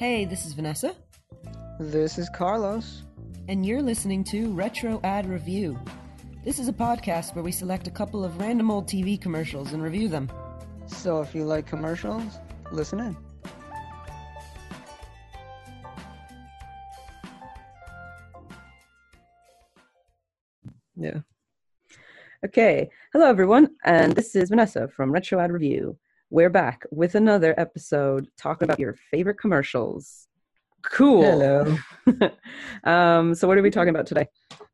[0.00, 0.96] Hey, this is Vanessa,
[1.78, 3.02] This is Carlos.
[3.48, 5.78] and you're listening to Retro Ad Review.
[6.42, 9.82] This is a podcast where we select a couple of random old TV commercials and
[9.82, 10.32] review them.
[10.86, 12.38] So if you like commercials,
[12.72, 13.16] listen in.
[20.96, 21.18] Yeah.
[22.46, 22.88] Okay.
[23.12, 23.76] Hello, everyone.
[23.84, 25.98] And this is Vanessa from Retro Ad Review.
[26.32, 30.28] We're back with another episode talking about your favorite commercials.
[30.84, 31.22] Cool.
[31.22, 31.76] Hello.
[32.84, 34.28] um, so, what are we talking about today?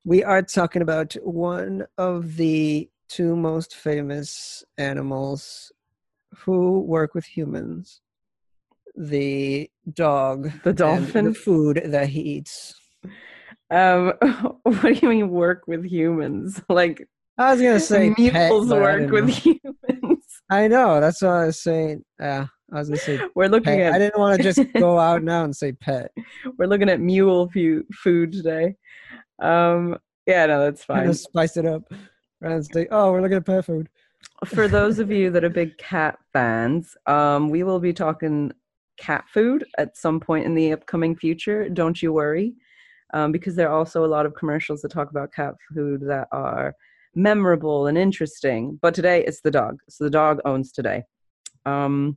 [0.04, 5.72] We are talking about one of the two most famous animals
[6.40, 8.02] who work with humans
[8.94, 11.24] the dog, The and dolphin?
[11.26, 12.74] the food that he eats.
[13.70, 14.12] Um,
[14.62, 16.60] what do you mean work with humans?
[16.68, 19.75] Like, I was gonna say pet, mules I work with humans.
[20.50, 21.00] I know.
[21.00, 22.04] That's what I was saying.
[22.20, 23.92] Yeah, I was gonna say We're looking pet.
[23.92, 26.12] I didn't want to just go out now and say pet.
[26.58, 27.50] we're looking at mule
[27.92, 28.76] food today.
[29.40, 31.08] Um, yeah, no, that's fine.
[31.08, 31.82] of spice it up.
[32.40, 33.88] Rather than say, oh, we're looking at pet food.
[34.44, 38.52] for those of you that are big cat fans, um, we will be talking
[38.98, 41.68] cat food at some point in the upcoming future.
[41.68, 42.54] Don't you worry,
[43.14, 46.28] um, because there are also a lot of commercials that talk about cat food that
[46.32, 46.74] are
[47.16, 48.78] memorable and interesting.
[48.80, 51.02] But today it's the dog, so the dog owns today.
[51.64, 52.16] Um,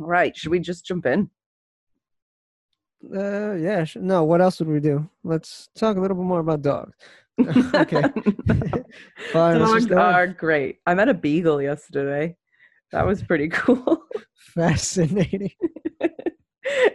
[0.00, 1.30] all right, should we just jump in?
[3.14, 3.84] Uh, yeah.
[3.84, 5.08] sh- No, what else would we do?
[5.22, 6.96] Let's talk a little bit more about dogs.
[7.74, 8.02] okay.
[9.32, 10.14] Fine, Dogs just go on.
[10.14, 10.78] are great.
[10.86, 12.36] I met a beagle yesterday.
[12.92, 14.02] That was pretty cool.
[14.34, 15.50] Fascinating.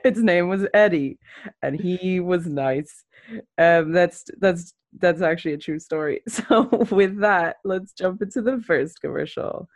[0.04, 1.18] its name was Eddie,
[1.62, 3.04] and he was nice.
[3.58, 6.22] Um, that's that's that's actually a true story.
[6.30, 9.68] So with that, let's jump into the first commercial.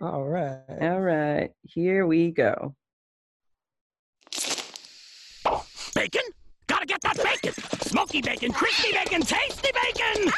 [0.00, 0.60] All right.
[0.80, 2.74] All right, here we go.
[5.94, 6.22] Bacon?
[6.66, 7.52] Gotta get that bacon!
[7.80, 10.32] Smoky bacon, crispy bacon, tasty bacon!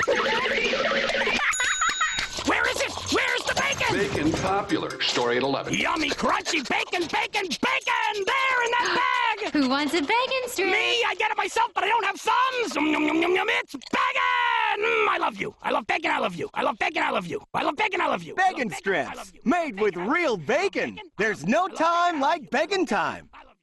[2.46, 2.92] Where is it?
[3.12, 3.96] Where's the bacon?
[3.96, 5.00] Bacon popular.
[5.02, 5.74] Story at 11.
[5.74, 8.14] Yummy, crunchy bacon, bacon, bacon!
[8.14, 9.21] There in that bag!
[9.52, 10.68] Who wants a bacon strip?
[10.68, 12.74] Me, I get it myself, but I don't have thumbs!
[12.74, 13.46] Yum, yum, yum, yum, yum.
[13.50, 14.84] It's bacon!
[14.84, 15.54] Mm, I love you.
[15.62, 16.48] I love bacon, I love you.
[16.54, 17.42] I love bacon, I love you.
[17.54, 18.34] I love bacon, I love you.
[18.38, 20.90] I love Bacon strips, made with Bacon, I love real bacon.
[20.94, 21.66] Bacon, There's no you.
[21.66, 22.48] I love time like love you.
[22.50, 23.28] bacon time.
[23.34, 23.56] I love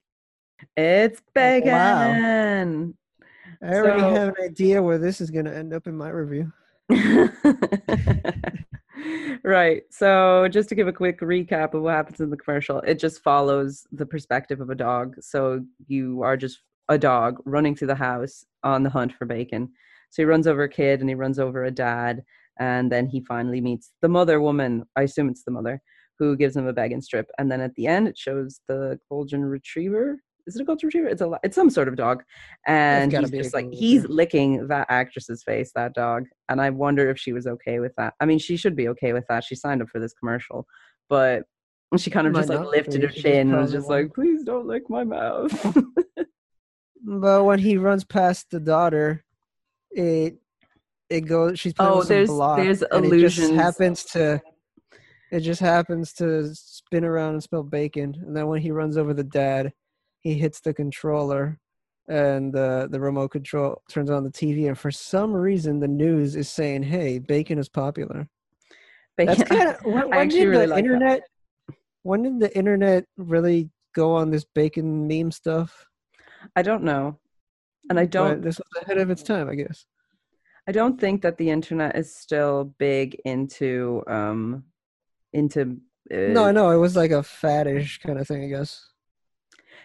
[0.78, 0.84] you.
[0.84, 1.74] It's bacon.
[3.62, 6.10] I already So- have an idea where this is going to end up in my
[6.10, 6.52] review.
[9.44, 9.84] right.
[9.92, 13.22] So, just to give a quick recap of what happens in the commercial, it just
[13.22, 15.16] follows the perspective of a dog.
[15.22, 19.70] So, you are just a dog running through the house on the hunt for bacon.
[20.10, 22.24] So, he runs over a kid and he runs over a dad.
[22.60, 24.84] And then he finally meets the mother woman.
[24.96, 25.82] I assume it's the mother
[26.18, 27.30] who gives him a bacon strip.
[27.38, 30.18] And then at the end, it shows the golden retriever.
[30.48, 31.08] Is it a golden retriever?
[31.08, 32.24] It's a it's some sort of dog,
[32.66, 37.20] and he's just like he's licking that actress's face, that dog, and I wonder if
[37.20, 38.14] she was okay with that.
[38.20, 39.44] I mean, she should be okay with that.
[39.44, 40.66] She signed up for this commercial,
[41.10, 41.44] but
[41.98, 44.66] she kind of Might just like lifted her chin and was just like, "Please don't
[44.68, 45.52] lick my mouth."
[47.02, 49.24] But when he runs past the daughter,
[49.92, 50.38] it
[51.10, 51.60] it goes.
[51.60, 53.62] She's playing Oh, there's- block, there's and It just illusions.
[53.62, 54.42] happens to.
[55.32, 59.14] It just happens to spin around and spell bacon, and then when he runs over
[59.14, 59.72] the dad,
[60.22, 61.60] he hits the controller,
[62.08, 66.36] and the the remote control turns on the TV, and for some reason the news
[66.36, 68.28] is saying, "Hey, bacon is popular."
[69.18, 70.92] That's kind of when, when did really the like that.
[70.94, 71.22] internet?
[72.04, 75.86] When did the internet really go on this bacon meme stuff?
[76.56, 77.20] I don't know,
[77.90, 78.42] and I don't.
[78.42, 79.86] this was ahead of its time, I guess.
[80.68, 84.64] I don't think that the internet is still big into um
[85.34, 85.80] into.
[86.12, 88.88] Uh, No, I know it was like a faddish kind of thing, I guess.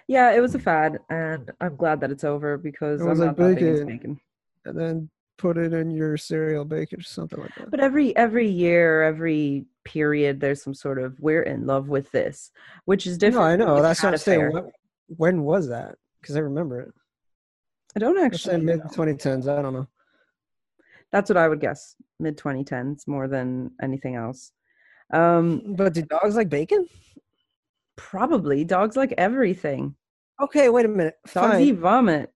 [0.07, 3.19] Yeah, it was a fad, and I'm glad that it's over because It I'm was
[3.21, 3.87] not like that big bacon.
[3.87, 4.21] bacon.
[4.67, 7.71] And then put it in your cereal bacon or something like that.
[7.71, 12.51] But every every year, every period, there's some sort of we're in love with this,
[12.85, 13.59] which is different.
[13.61, 13.83] no, I know.
[13.83, 14.53] That's what cat I'm saying.
[14.53, 14.73] When,
[15.09, 15.97] when was that?
[16.21, 16.93] Because I remember it.
[17.97, 18.59] I don't actually.
[18.61, 19.47] mid 2010s.
[19.49, 19.89] I don't know.
[21.13, 21.97] That's what I would guess.
[22.19, 24.53] Mid 2010s, more than anything else.
[25.13, 26.89] Um, But do dogs like bacon?
[27.97, 29.97] Probably dogs like everything.
[30.43, 31.15] Okay, wait a minute.
[31.33, 31.63] Dogs Fine.
[31.63, 32.33] eat vomit.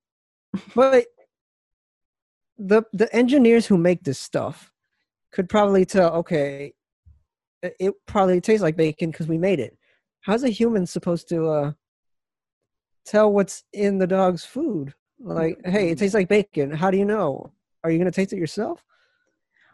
[0.75, 1.07] But
[2.57, 4.73] the the engineers who make this stuff
[5.33, 6.15] could probably tell.
[6.15, 6.75] Okay,
[7.63, 9.77] it, probably tastes like bacon because we made it.
[10.21, 11.73] How's a human supposed to uh
[13.05, 14.95] tell what's in the dog's food?
[15.21, 16.71] Like, hey, it tastes like bacon.
[16.71, 17.53] How do you know?
[17.83, 18.85] Are you gonna taste it yourself?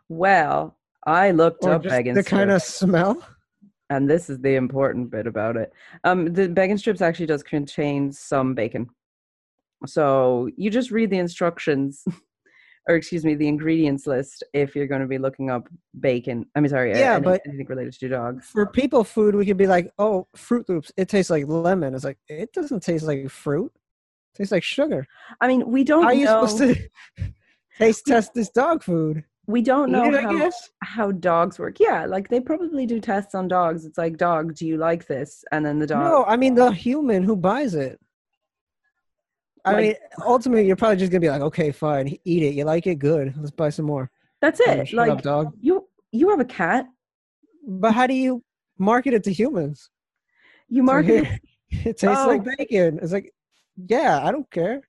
[0.09, 0.77] Well,
[1.07, 3.23] I looked Or up just the kind of smell?
[3.91, 5.73] And this is the important bit about it.
[6.05, 8.89] Um, the bacon strips actually does contain some bacon.
[9.87, 12.05] So you just read the instructions,
[12.89, 15.69] or excuse me, the ingredients list if you're going to be looking up
[16.01, 16.47] bacon.
[16.55, 18.47] I'm sorry, Yeah, any- but- anything related to dogs.
[18.47, 21.95] For people food, we could be like, oh, Froot Loops, it tastes like lemon.
[21.95, 23.71] It's like it doesn't taste like fruit.
[24.35, 25.07] It tastes like sugar.
[25.41, 26.77] I mean, we don't How are you supposed to
[27.79, 29.25] taste test this dog food?
[29.47, 30.51] We don't know it, I how,
[30.83, 31.79] how dogs work.
[31.81, 33.85] Yeah, like they probably do tests on dogs.
[33.85, 35.45] It's like, dog, do you like this?
[35.53, 36.05] And then the dog.
[36.05, 38.01] No, I mean the human who buys it.
[39.65, 39.95] I Like- mean,
[40.25, 42.55] ultimately, you're probably just gonna be like, okay, fine, eat it.
[42.55, 43.35] You like it, good.
[43.37, 44.11] Let's buy some more.
[44.41, 44.89] That's Oh, it.
[44.89, 45.55] shut like up, dog.
[45.61, 46.87] you, you have a cat.
[47.67, 48.43] But how do you
[48.79, 49.89] market it to humans?
[50.69, 51.25] You So market.
[51.27, 51.39] here-
[51.71, 52.55] it tastes like Oh.
[52.59, 52.99] bacon.
[53.03, 53.33] It's like,
[53.77, 54.83] yeah, I don't care.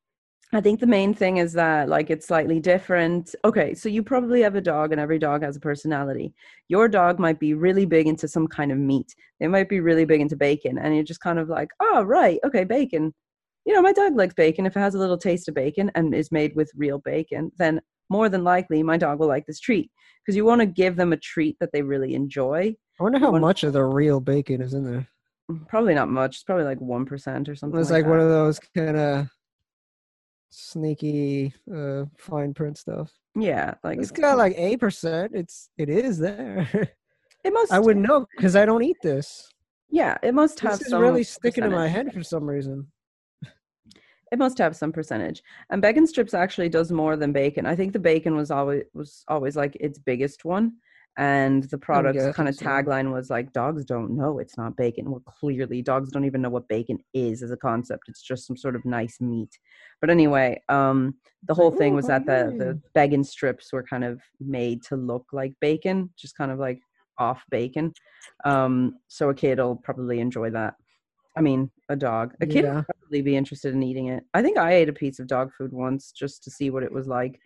[0.56, 3.36] I think the main thing is that like it's slightly different.
[3.44, 6.34] Okay, so you probably have a dog and every dog has a personality.
[6.70, 9.14] Your dog might be really big into some kind of meat.
[9.42, 12.40] They might be really big into bacon and you're just kind of like, "Oh, right.
[12.46, 13.14] Okay, bacon.
[13.66, 14.66] You know, my dog likes bacon.
[14.66, 17.82] If it has a little taste of bacon and is made with real bacon, then
[18.10, 19.92] more than likely my dog will like this treat
[20.24, 22.74] because you want to give them a treat that they really enjoy.
[23.00, 25.08] I wonder how One- much of the real bacon is in there.
[25.52, 26.36] Mm, probably not much.
[26.38, 29.28] It's probably like 1% or something It's like, like one of those kind of
[30.56, 33.12] sneaky uh fine print stuff.
[33.36, 35.34] Yeah, like it's got like eight percent.
[35.36, 36.68] It's it is there.
[37.44, 39.50] it must I wouldn't know because I don't eat this.
[39.90, 42.88] Yeah, it must have This is some really sticking in my head for some reason.
[44.32, 45.44] It must have some percentage.
[45.70, 47.66] And bacon strips actually does more than bacon.
[47.66, 50.74] I think the bacon was always was always like its biggest one.
[51.18, 55.10] And the product's guess kind of tagline was like, dogs don't know it's not bacon.
[55.10, 58.10] Well, clearly, dogs don't even know what bacon is as a concept.
[58.10, 59.58] It's just some sort of nice meat.
[60.02, 61.16] But anyway, um,
[61.48, 64.84] the whole thing "Oh, was that the, the yay." bacon strips were kind of made
[64.84, 66.82] to look like bacon, just kind of like
[67.18, 67.94] off bacon.
[68.44, 70.74] Um, so a kid will probably enjoy that.
[71.38, 72.34] I mean, a dog.
[72.42, 72.76] A kid Yeah.
[72.76, 74.24] would probably be interested in eating it.
[74.34, 76.92] I think I ate a piece of dog food once just to see what it
[76.92, 77.40] was like.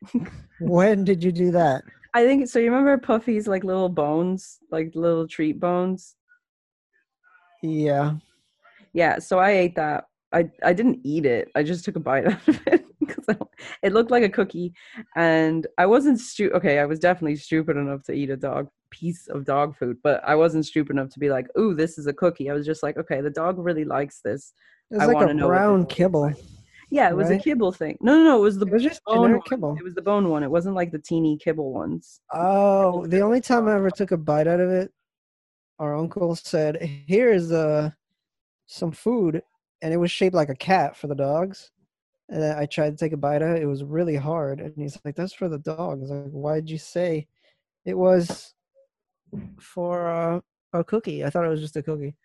[0.59, 1.83] When did you do that?
[2.13, 2.59] I think so.
[2.59, 6.15] You remember Puffy's like little bones, like little treat bones?
[7.61, 8.15] Yeah.
[8.93, 9.19] Yeah.
[9.19, 10.05] So I ate that.
[10.33, 11.49] I I didn't eat it.
[11.55, 13.25] I just took a bite out of it because
[13.83, 14.73] it looked like a cookie,
[15.15, 16.51] and I wasn't stu.
[16.51, 20.21] Okay, I was definitely stupid enough to eat a dog piece of dog food, but
[20.25, 22.83] I wasn't stupid enough to be like, "Ooh, this is a cookie." I was just
[22.83, 24.53] like, "Okay, the dog really likes this."
[24.91, 26.21] It's I like a brown kibble.
[26.21, 26.37] like.
[26.91, 27.39] Yeah, it was Right?
[27.39, 27.97] a kibble thing.
[28.01, 28.37] No, no, no.
[28.37, 29.75] It was the It was just bone kibble.
[29.77, 30.43] It was the bone one.
[30.43, 32.21] It wasn't like the teeny kibble ones.
[32.33, 34.91] Oh, the only time I ever took a bite out of it,
[35.77, 37.91] our uncle said, "Here is uh,
[38.65, 39.43] some food,"
[39.81, 41.71] and it was shaped like a cat for the dogs.
[42.29, 43.57] And I tried to take a bite out.
[43.57, 43.63] it.
[43.63, 46.77] It was really hard, and he's like, "That's for the dogs." Like, why did you
[46.77, 47.27] say
[47.85, 48.53] it was
[49.59, 50.39] for uh,
[50.73, 51.23] a cookie?
[51.23, 52.15] I thought it was just a cookie.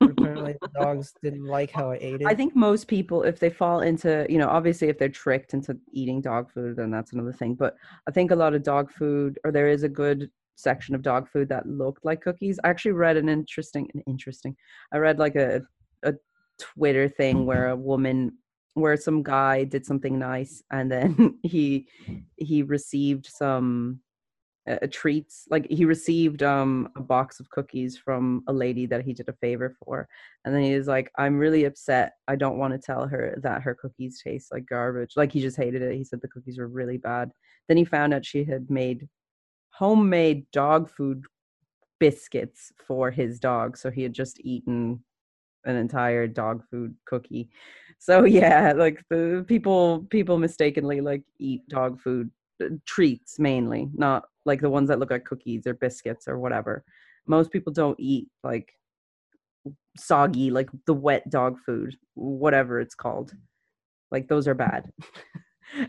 [0.00, 2.26] Apparently, the dogs didn't like how I ate it.
[2.26, 5.78] I think most people, if they fall into, you know, obviously if they're tricked into
[5.92, 7.54] eating dog food, then that's another thing.
[7.54, 7.76] But
[8.08, 11.28] I think a lot of dog food, or there is a good section of dog
[11.28, 12.58] food that looked like cookies.
[12.62, 14.56] I actually read an interesting, an interesting.
[14.92, 15.62] I read like a
[16.02, 16.14] a
[16.58, 18.38] Twitter thing where a woman,
[18.74, 21.88] where some guy did something nice, and then he
[22.36, 24.00] he received some
[24.70, 29.12] uh, treats like he received um a box of cookies from a lady that he
[29.12, 30.08] did a favor for
[30.44, 32.12] and then he was like i'm really upset.
[32.28, 35.12] I don't want to tell her that her cookies taste like garbage.
[35.16, 35.96] Like he just hated it.
[35.96, 37.30] He said the cookies were really bad.
[37.68, 39.08] Then he found out she had made
[39.70, 41.24] homemade dog food
[41.98, 45.02] biscuits for his dog so he had just eaten
[45.64, 47.50] an entire dog food cookie.
[47.98, 52.30] So yeah like the people people mistakenly like eat dog food
[52.86, 56.84] treats mainly not like the ones that look like cookies or biscuits or whatever.
[57.26, 58.72] Most people don't eat like
[59.96, 63.32] soggy like the wet dog food whatever it's called.
[64.10, 64.90] Like those are bad.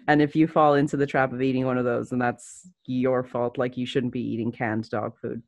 [0.08, 3.22] And if you fall into the trap of eating one of those then that's your
[3.22, 5.42] fault like you shouldn't be eating canned dog food.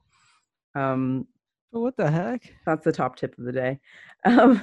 [0.74, 1.26] Um
[1.72, 2.54] what the heck?
[2.66, 3.80] that's the top tip of the day.
[4.26, 4.62] Um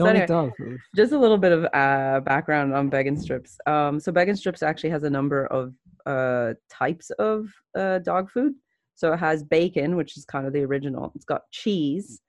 [0.00, 0.78] Don't anyway, eat dog food.
[0.96, 3.58] just a little bit of uh, background on Beggin strips.
[3.66, 5.74] Um, so Beggin strips actually has a number of
[6.06, 8.54] uh, types of uh, dog food.
[8.94, 11.12] So it has bacon, which is kind of the original.
[11.14, 12.20] It's got cheese,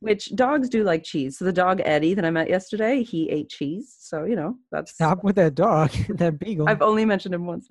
[0.00, 1.38] which dogs do like cheese.
[1.38, 3.94] So the dog Eddie that I met yesterday, he ate cheese.
[3.98, 4.92] So you know that's.
[4.92, 6.68] Stop with that dog, that beagle.
[6.68, 7.68] I've only mentioned him once.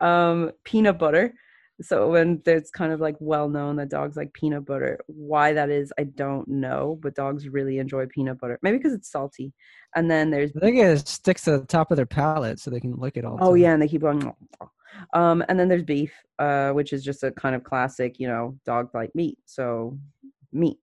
[0.00, 1.34] Um, peanut butter.
[1.80, 5.70] So when it's kind of like well known that dogs like peanut butter, why that
[5.70, 6.98] is, I don't know.
[7.00, 8.58] But dogs really enjoy peanut butter.
[8.62, 9.52] Maybe because it's salty.
[9.94, 12.80] And then there's I think it sticks to the top of their palate so they
[12.80, 13.38] can lick it all.
[13.40, 13.56] Oh time.
[13.58, 14.32] yeah, and they keep going.
[15.12, 18.58] Um, and then there's beef, uh, which is just a kind of classic, you know,
[18.64, 19.38] dog like meat.
[19.44, 19.96] So
[20.50, 20.78] meat.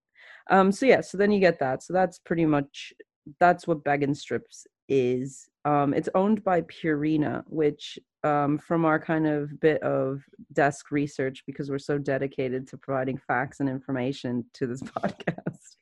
[0.50, 1.84] Um, so yeah, so then you get that.
[1.84, 2.94] So that's pretty much
[3.40, 9.28] that's what Beggin strips is um, it's owned by Purina, which um, from our kind
[9.28, 14.66] of bit of desk research, because we're so dedicated to providing facts and information to
[14.66, 15.76] this podcast,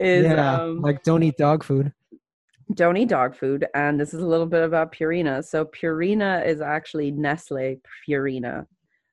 [0.00, 1.92] is yeah, um, like don't eat dog food.
[2.74, 3.66] don't eat dog food.
[3.74, 5.44] And this is a little bit about Purina.
[5.44, 8.66] So Purina is actually Nestle Purina.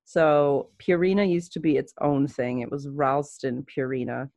[0.06, 2.60] So Purina used to be its own thing.
[2.60, 4.30] It was Ralston Purina.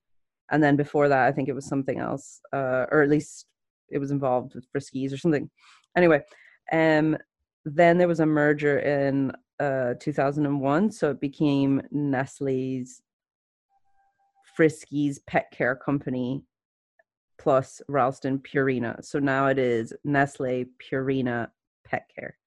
[0.50, 3.46] And then before that, I think it was something else, uh, or at least
[3.88, 5.50] it was involved with Friskies or something.
[5.96, 6.20] Anyway,
[6.72, 7.16] um,
[7.66, 10.92] then there was a merger in uh, 2001.
[10.92, 13.02] So it became Nestle's
[14.56, 16.44] Friskies Pet Care Company
[17.38, 19.04] plus Ralston Purina.
[19.04, 21.48] So now it is Nestle Purina
[21.84, 22.38] Pet Care.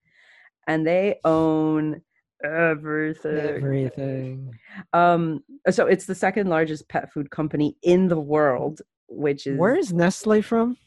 [0.68, 2.02] And they own
[2.44, 3.38] everything.
[3.38, 4.52] Everything.
[4.94, 9.76] Um so it's the second largest pet food company in the world, which is Where
[9.76, 10.78] is Nestle from?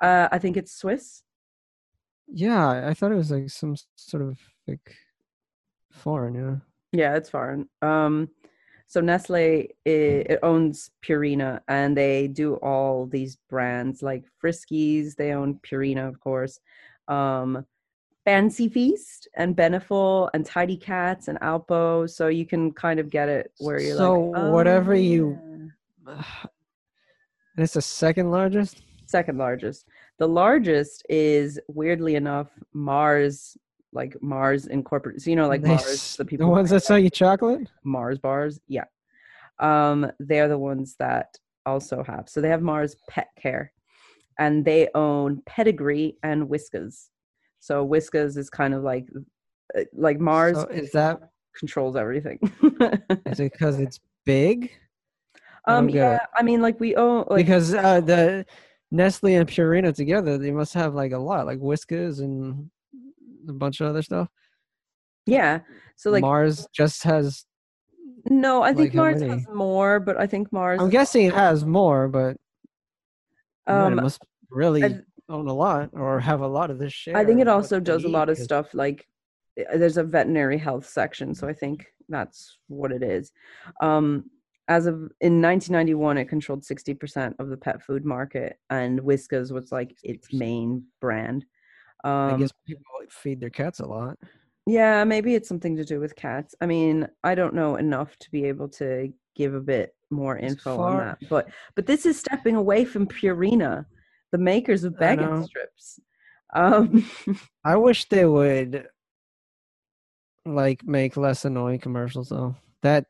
[0.00, 1.22] uh I think it's Swiss.
[2.32, 4.94] Yeah, I thought it was like some sort of like
[5.90, 6.34] foreign.
[6.34, 6.56] Yeah.
[6.92, 7.68] Yeah, it's foreign.
[7.82, 8.28] Um,
[8.86, 15.14] so Nestle it, it owns Purina, and they do all these brands like Friskies.
[15.14, 16.58] They own Purina, of course.
[17.08, 17.64] Um,
[18.24, 22.08] Fancy Feast and Beneful and Tidy Cats and Alpo.
[22.10, 24.04] So you can kind of get it where you're like.
[24.04, 25.38] So like, whatever "Oh, you-
[26.06, 28.82] And it's the second largest.
[29.06, 29.86] second largest.
[30.20, 33.56] The largest is weirdly enough Mars,
[33.90, 35.22] like Mars Incorporated.
[35.22, 37.66] So you know, like Mars, the people the ones that sell you chocolate.
[37.84, 38.60] Mars bars.
[38.68, 38.84] Yeah.
[39.60, 42.28] Um, they're the ones that also have.
[42.28, 43.72] So they have Mars Pet Care
[44.38, 47.08] and they own Pedigree and Whiskas.
[47.60, 49.06] So Whiskas is kind of like
[49.74, 51.18] uh, like Mars So is that
[51.58, 52.38] controls everything.
[53.24, 54.70] is it because it's big?
[55.66, 56.18] Um yeah.
[56.36, 58.44] I mean like we own like because uh, the
[58.90, 62.70] Nestle and Purina together, they must have like a lot, like Whiskas and
[63.48, 64.28] a bunch of other stuff.
[65.26, 65.60] yeah.
[65.96, 67.44] So like Mars just has.
[68.28, 71.64] no, I think like, Mars has more, but I think Mars I'm guessing it has
[71.64, 72.36] more, but
[73.66, 77.14] um it must really I- own a lot or have a lot of this shit.
[77.14, 79.06] I think it also does a lot of stuff like
[79.58, 83.30] uh, there's a veterinary health section, so I think that's what it is.
[83.80, 84.24] Um,
[84.70, 89.72] as of in 1991, it controlled 60% of the pet food market, and Whiskas was
[89.72, 91.44] like its main brand.
[92.04, 94.16] I Um, guess people feed their cats a lot.
[94.66, 96.54] yeah, maybe it's something to do with cats.
[96.60, 100.78] I mean, I don't know enough to be able to give a bit more info
[100.78, 103.84] on that, but but this is stepping away from Purina,
[104.30, 105.42] the makers of I bag know.
[105.42, 105.98] strips.
[106.54, 107.10] Um,
[107.64, 108.86] I wish they would
[110.46, 112.54] like make less annoying commercials though.
[112.82, 113.06] That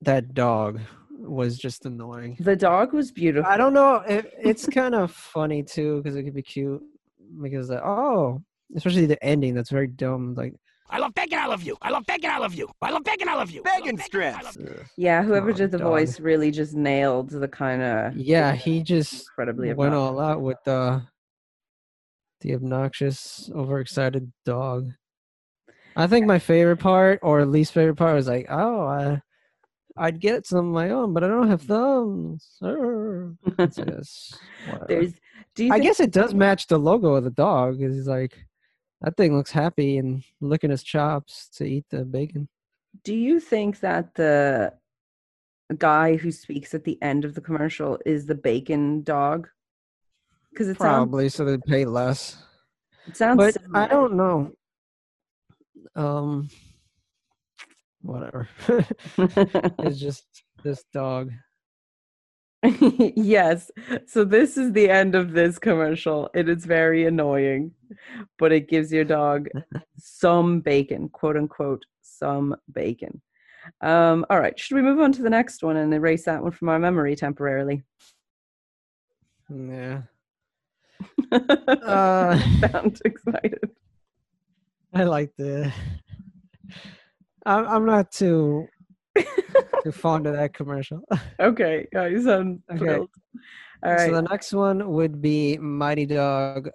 [0.00, 0.80] that dog
[1.18, 2.36] was just annoying.
[2.40, 3.50] the dog was beautiful.
[3.50, 3.96] I don't know.
[4.08, 6.82] It, it's kind of funny too because it could be cute.
[7.40, 8.42] Because like, oh,
[8.76, 10.34] especially the ending that's very dumb.
[10.34, 10.54] Like
[10.90, 11.76] I love bacon, I love you.
[11.80, 12.68] I love bacon, I love you.
[12.82, 13.62] I love bacon, I love you.
[13.66, 14.58] I love Bacon strips.
[14.98, 15.88] Yeah, whoever on, did the dog.
[15.88, 20.18] voice really just nailed the kind of yeah, he just incredibly went obnoxious.
[20.18, 21.02] all out with the
[22.42, 24.90] the obnoxious, overexcited dog.
[25.96, 29.20] I think my favorite part, or least favorite part, was like, oh, I,
[29.96, 32.56] I'd get some of my own, but I don't have thumbs.
[32.62, 33.34] Arr.
[33.58, 34.38] It's just.
[34.88, 35.12] There's
[35.54, 37.78] do you I think, guess it does match the logo of the dog.
[37.78, 38.46] He's like,
[39.02, 42.48] that thing looks happy and licking his chops to eat the bacon.
[43.04, 44.72] do you think that the
[45.78, 49.48] guy who speaks at the end of the commercial is the bacon dog?
[50.50, 52.36] Because it Probably so they pay less.
[52.36, 52.46] sounds
[53.08, 53.80] it sounds But similar.
[53.80, 54.52] I don't know.
[55.94, 56.48] Um,
[58.02, 58.48] whatever.
[59.18, 60.24] it's just
[60.62, 61.30] this dog.
[62.62, 63.70] yes.
[64.06, 66.30] So this is the end of this commercial.
[66.34, 67.72] It is very annoying,
[68.38, 69.48] but it gives your dog
[69.98, 73.20] some bacon, quote unquote, some bacon.
[73.80, 74.58] Um, all right.
[74.58, 77.16] Should we move on to the next one and erase that one from our memory
[77.16, 77.82] temporarily?
[79.48, 80.02] Yeah.
[81.32, 83.70] Uh, Sound excited.
[84.94, 85.72] I like the.
[87.44, 88.66] I'm I'm not too
[89.82, 91.00] too fond of that commercial.
[91.40, 91.86] Okay.
[91.92, 92.78] Yeah, you sound Okay.
[92.78, 93.10] thrilled.
[93.84, 94.06] All right.
[94.06, 96.70] So the next one would be Mighty Dog.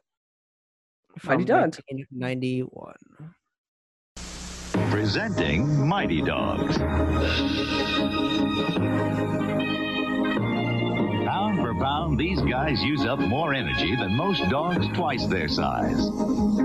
[1.23, 1.75] Mighty from Dog.
[2.11, 2.93] 1991.
[4.91, 6.77] Presenting Mighty Dogs.
[11.79, 16.09] Pound, these guys use up more energy than most dogs twice their size.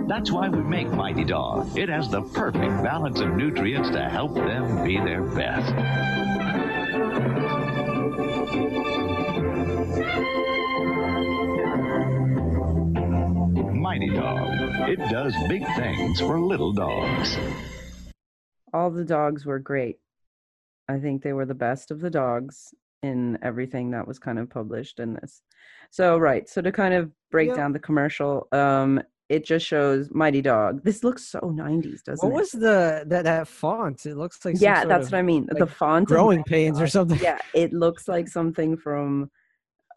[0.07, 1.77] That's why we make Mighty Dog.
[1.77, 5.73] It has the perfect balance of nutrients to help them be their best.
[13.75, 14.89] Mighty Dog.
[14.89, 17.37] It does big things for little dogs.
[18.73, 19.99] All the dogs were great.
[20.89, 22.73] I think they were the best of the dogs
[23.03, 25.43] in everything that was kind of published in this.
[25.91, 27.57] So right, so to kind of break Yep.
[27.57, 30.83] down the commercial, um, it just shows Mighty Dog.
[30.85, 32.33] This looks so 90s, doesn't What it?
[32.33, 34.07] What was the that that font?
[34.07, 35.47] It looks like yeah, that's of what I mean.
[35.51, 37.19] the font, growing pains or something.
[37.21, 39.31] Yeah, it looks like something from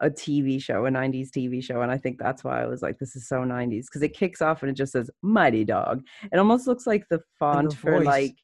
[0.00, 1.80] a TV show, a 90s TV show.
[1.82, 4.42] And I think that's why I was like, this is so 90s because it kicks
[4.42, 6.02] off and it just says Mighty Dog.
[6.32, 8.36] It almost looks like the font for like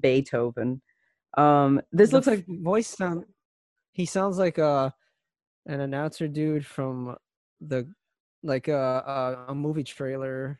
[0.00, 0.82] Beethoven.
[1.36, 3.24] Um, this The looks like voice sound.
[3.92, 4.94] He sounds like a
[5.66, 7.16] an announcer dude from
[7.60, 7.86] the
[8.42, 8.74] like a
[9.46, 10.58] a, a movie trailer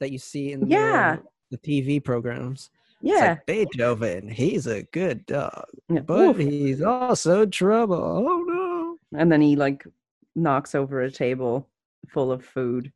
[0.00, 1.16] that you see in the middle Yeah.
[1.50, 2.70] the TV programs.
[3.00, 4.28] It's yeah, like Beethoven.
[4.28, 6.00] He's a good dog, yeah.
[6.00, 6.36] but Oof.
[6.38, 7.96] he's also trouble.
[8.28, 9.18] Oh no!
[9.18, 9.86] and then he like
[10.34, 11.68] knocks over a table
[12.08, 12.90] full of food,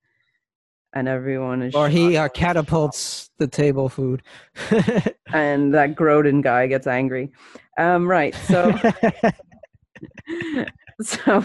[0.92, 4.22] and everyone is Or he uh, catapults the table food.
[5.32, 7.30] and that Grodin guy gets angry.
[7.78, 8.34] Um, right.
[8.48, 8.72] So,
[11.00, 11.44] so,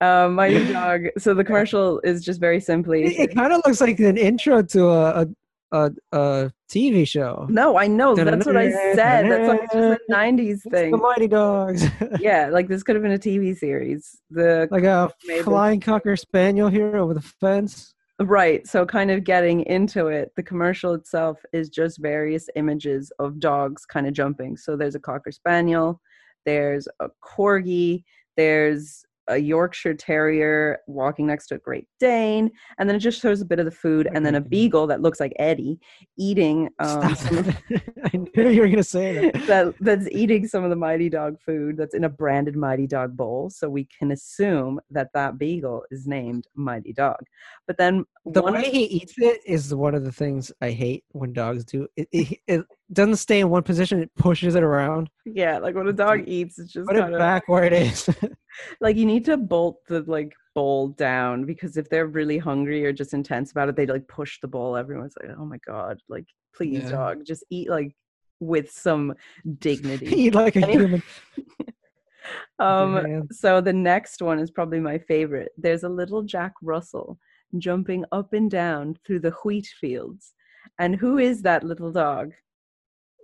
[0.00, 1.06] uh, Mighty Dog.
[1.18, 3.04] So the commercial is just very simply.
[3.04, 5.26] it, it kind of looks like an intro to a a,
[5.72, 7.46] a, a TV show.
[7.48, 9.30] no, I know that's what I said.
[9.30, 10.90] That's like just a '90s It's the thing.
[10.92, 11.84] Mighty Dogs.
[12.20, 14.18] Yeah, like this could have been a TV series.
[14.30, 15.10] The like a
[15.42, 17.94] flying cocker spaniel here over the fence.
[18.20, 18.66] Right.
[18.66, 23.86] So, kind of getting into it, the commercial itself is just various images of dogs
[23.86, 24.56] kind of jumping.
[24.56, 26.00] So, there's a Cocker Spaniel,
[26.48, 28.04] there's a Corgi,
[28.38, 33.42] there's a Yorkshire Terrier walking next to a Great Dane, and then it just shows
[33.42, 35.78] a bit of the food, and then a beagle that looks like Eddie
[36.16, 37.82] eating um, Stop some of it.
[38.14, 39.34] I knew you were gonna say that.
[39.46, 43.14] that that's eating some of the Mighty Dog food that's in a branded Mighty Dog
[43.14, 43.50] bowl.
[43.50, 47.20] So we can assume that that beagle is named Mighty Dog.
[47.66, 51.04] But then The one way he eats it is one of the things I hate
[51.12, 51.86] when dogs do.
[51.96, 55.10] It, it, it doesn't stay in one position; it pushes it around.
[55.24, 57.72] Yeah, like when a dog eats, it's just Put it kind of back where it
[57.72, 58.08] is.
[58.80, 62.92] like you need to bolt the like bowl down because if they're really hungry or
[62.92, 64.76] just intense about it, they like push the bowl.
[64.76, 66.90] Everyone's like, "Oh my god!" Like, please, Yeah.
[66.90, 67.94] dog, just eat like
[68.40, 69.14] with some
[69.58, 70.06] dignity.
[70.16, 71.02] Eat like a human.
[72.58, 73.28] um, Man.
[73.32, 75.50] so the next one is probably my favorite.
[75.56, 77.18] There's a little Jack Russell
[77.56, 80.34] jumping up and down through the wheat fields,
[80.78, 82.32] and who is that little dog?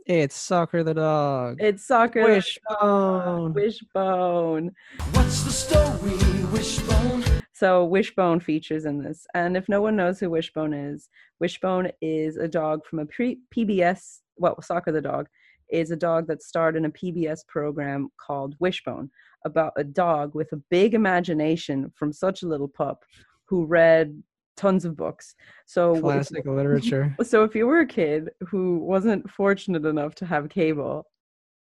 [0.07, 1.59] It's Soccer the dog.
[1.61, 3.55] It's Soccer Wishbone.
[3.55, 4.75] Wishbone.
[5.13, 7.25] What's the story, Wishbone?
[7.53, 11.09] So Wishbone features in this, and if no one knows who Wishbone is,
[11.41, 14.21] Wishbone is a dog from a pre- PBS.
[14.37, 15.29] Well, Soccer the dog
[15.71, 19.11] is a dog that starred in a PBS program called Wishbone
[19.45, 23.05] about a dog with a big imagination from such a little pup
[23.47, 24.23] who read
[24.57, 25.35] tons of books.
[25.67, 27.17] So Classic literature.
[27.23, 31.07] so if you were a kid who wasn't fortunate enough to have cable,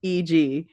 [0.01, 0.67] e.g.,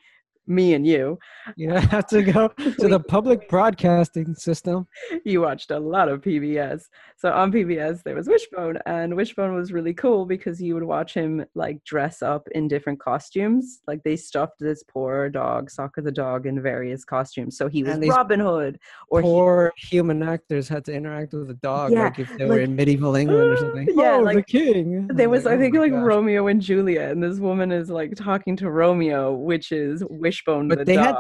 [0.51, 1.19] me and you,
[1.57, 4.87] You have to go to the public broadcasting system.
[5.25, 6.83] you watched a lot of PBS.
[7.17, 11.15] So on PBS there was Wishbone, and Wishbone was really cool because you would watch
[11.15, 13.81] him like dress up in different costumes.
[13.87, 17.57] Like they stuffed this poor dog, Soccer the dog, in various costumes.
[17.57, 21.55] So he was Robin Hood, or he- Poor human actors had to interact with a
[21.55, 23.89] dog Yeah, like if they were in medieval England or something.
[23.95, 25.07] Yeah, oh, like, the king.
[25.09, 26.03] there was Like, I oh think my like gosh.
[26.03, 30.03] Romeo and Juliet, and this woman is like talking to Romeo, which is
[30.47, 31.15] Wishbone But the they had-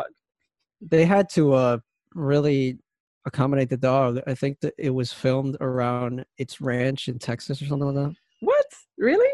[0.80, 1.78] They had to uh
[2.14, 2.78] really
[3.26, 4.20] accommodate the dog.
[4.26, 8.14] I think that it was filmed around its ranch in Texas or something like that.
[8.40, 8.66] What?
[8.96, 9.32] Really?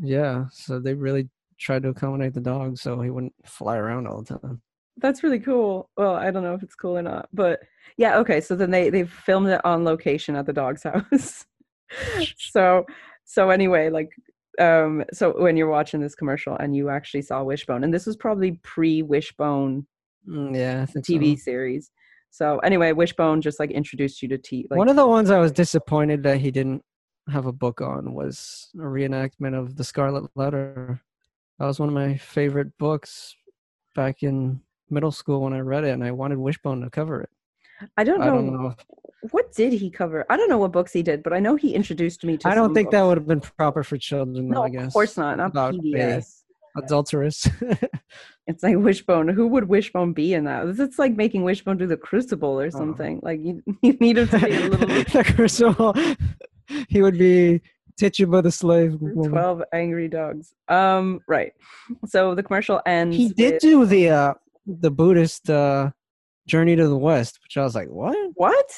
[0.00, 1.28] Yeah, so they really
[1.58, 4.62] tried to accommodate the dog so he wouldn't fly around all the time.
[4.98, 5.90] that's really cool.
[5.96, 7.60] Well, I don't know if it's cool or not, but
[7.96, 8.40] yeah, okay.
[8.40, 11.44] So then they they filmed it on location at the dog's house.
[12.38, 12.86] so
[13.24, 14.10] so anyway, like
[14.58, 18.16] um so when you're watching this commercial and you actually saw Wishbone and this was
[18.16, 19.86] probably pre Wishbone
[20.28, 21.12] Mm, yeah, I think so.
[21.12, 21.90] TV series.
[22.30, 25.38] So anyway, Wishbone just like introduced you to T like One of the ones I
[25.38, 26.84] was disappointed that he didn't
[27.30, 31.00] have a book on was a reenactment of the Scarlet Letter.
[31.58, 33.34] That was one of my favorite books
[33.94, 37.30] back in middle school when I read it, and I wanted Wishbone to cover it.
[37.96, 38.74] I don't I don't know.
[39.30, 40.24] What did he cover.
[40.30, 42.54] I don't know what books he did, but I know he introduced me to I
[42.54, 44.48] don't think that would have been proper for children.
[44.48, 44.86] No, I guess.
[44.86, 45.38] of course not.
[45.38, 46.42] Not About PBS.
[46.76, 47.48] Adulterous.
[48.48, 49.28] It's like Wishbone.
[49.28, 50.66] Who would Wishbone be in that?
[50.80, 53.20] It's like making Wishbone do the Crucible or something.
[53.22, 55.94] Like you, you need him to be a little bit the Crucible.
[56.88, 57.60] he would be
[57.98, 59.30] Tituba the slave woman.
[59.30, 60.54] twelve angry dogs.
[60.68, 61.52] Um, right.
[62.06, 63.14] So the commercial ends.
[63.18, 64.34] He did with- do the uh,
[64.66, 65.90] the Buddhist uh,
[66.46, 68.16] journey to the West, which I was like, what?
[68.36, 68.70] what?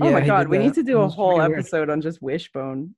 [0.00, 0.64] Oh my god, we that.
[0.64, 1.60] need to do a whole pretty weird.
[1.60, 2.94] episode on just Wishbone.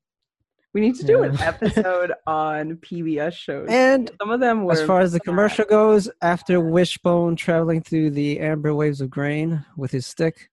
[0.72, 3.66] We need to do an episode on PBS shows.
[3.68, 8.10] And Some of them were as far as the commercial goes, after Wishbone traveling through
[8.10, 10.48] the amber waves of grain with his stick,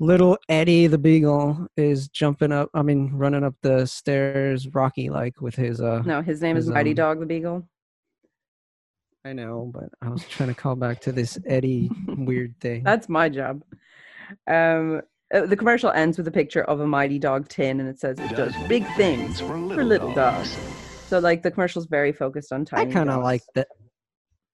[0.00, 5.40] little Eddie the Beagle is jumping up, I mean, running up the stairs, Rocky like
[5.40, 5.80] with his.
[5.80, 7.68] uh No, his name is Mighty um, Dog the Beagle.
[9.24, 12.84] I know, but I was trying to call back to this Eddie weird thing.
[12.84, 13.62] That's my job.
[14.48, 15.02] Um,
[15.34, 18.18] uh, the commercial ends with a picture of a mighty dog tin, and it says
[18.18, 20.56] it does big things for for little dogs.
[21.06, 22.90] So, like, the commercial's very focused on tiny.
[22.90, 23.68] I kind of like that.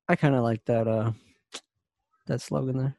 [0.09, 0.87] I kind of like that.
[0.87, 1.13] Uh,
[2.27, 2.97] that slogan there.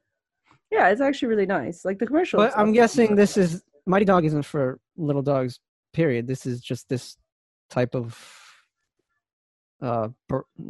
[0.72, 1.86] Yeah, it's actually really nice.
[1.86, 2.38] Like the commercial.
[2.38, 5.60] But I'm guessing this is Mighty Dog isn't for little dogs.
[5.94, 6.28] Period.
[6.28, 7.18] This is just this
[7.70, 8.20] type of
[9.82, 10.10] uh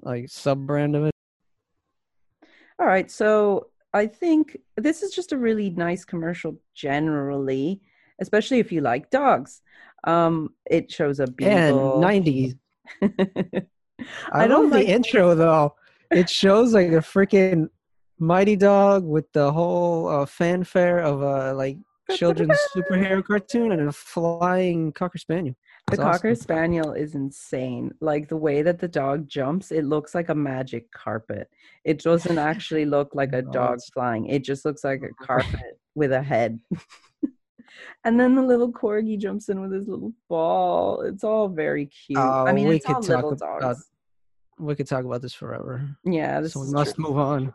[0.02, 1.14] like sub brand of it.
[2.80, 7.82] All right, so I think this is just a really nice commercial generally,
[8.20, 9.62] especially if you like dogs.
[10.04, 12.58] Um, it shows a And 90s.
[13.02, 13.08] I,
[14.32, 14.88] I, don't love like.
[14.88, 15.76] the intro though.
[16.12, 17.70] It shows like a freaking
[18.20, 21.78] Mighty Dog with the whole uh, fanfare of a like
[22.12, 25.56] children's superhero cartoon and a flying cocker spaniel.
[25.88, 27.94] The It's cocker spaniel is insane.
[28.00, 31.50] Like the way that the dog jumps, it looks like a magic carpet.
[31.84, 34.26] It doesn't actually look like a dog flying.
[34.28, 36.60] It just looks like a carpet with a head.
[38.06, 41.02] and then the little corgi jumps in with his little ball.
[41.02, 42.18] It's all very cute.
[42.18, 43.90] I Oh, mean, we it's all could talk little about- dogs.
[44.60, 45.98] We could talk about this forever.
[46.06, 47.06] Yeah, this so we must true.
[47.10, 47.54] move on.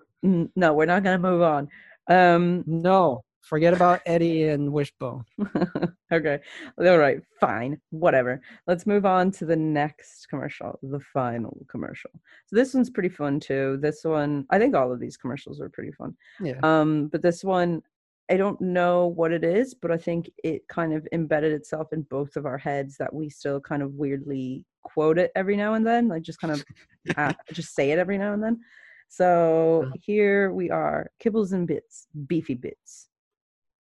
[0.56, 1.68] No, we're not gonna move on.
[2.08, 5.24] Um, No, forget about Eddie and Wishbone.
[6.12, 6.38] okay.
[6.78, 7.20] All right.
[7.40, 7.80] Fine.
[7.90, 8.40] Whatever.
[8.66, 12.10] Let's move on to the next commercial, the final commercial.
[12.46, 13.78] So this one's pretty fun too.
[13.80, 16.16] This one, I think all of these commercials are pretty fun.
[16.42, 16.58] Yeah.
[16.62, 17.82] Um, but this one,
[18.30, 22.02] I don't know what it is, but I think it kind of embedded itself in
[22.02, 25.86] both of our heads that we still kind of weirdly quote it every now and
[25.86, 26.64] then, like just kind of
[27.16, 28.60] uh, just say it every now and then.
[29.08, 29.92] So Uh-huh.
[30.02, 33.07] here we are, kibbles and bits, beefy bits.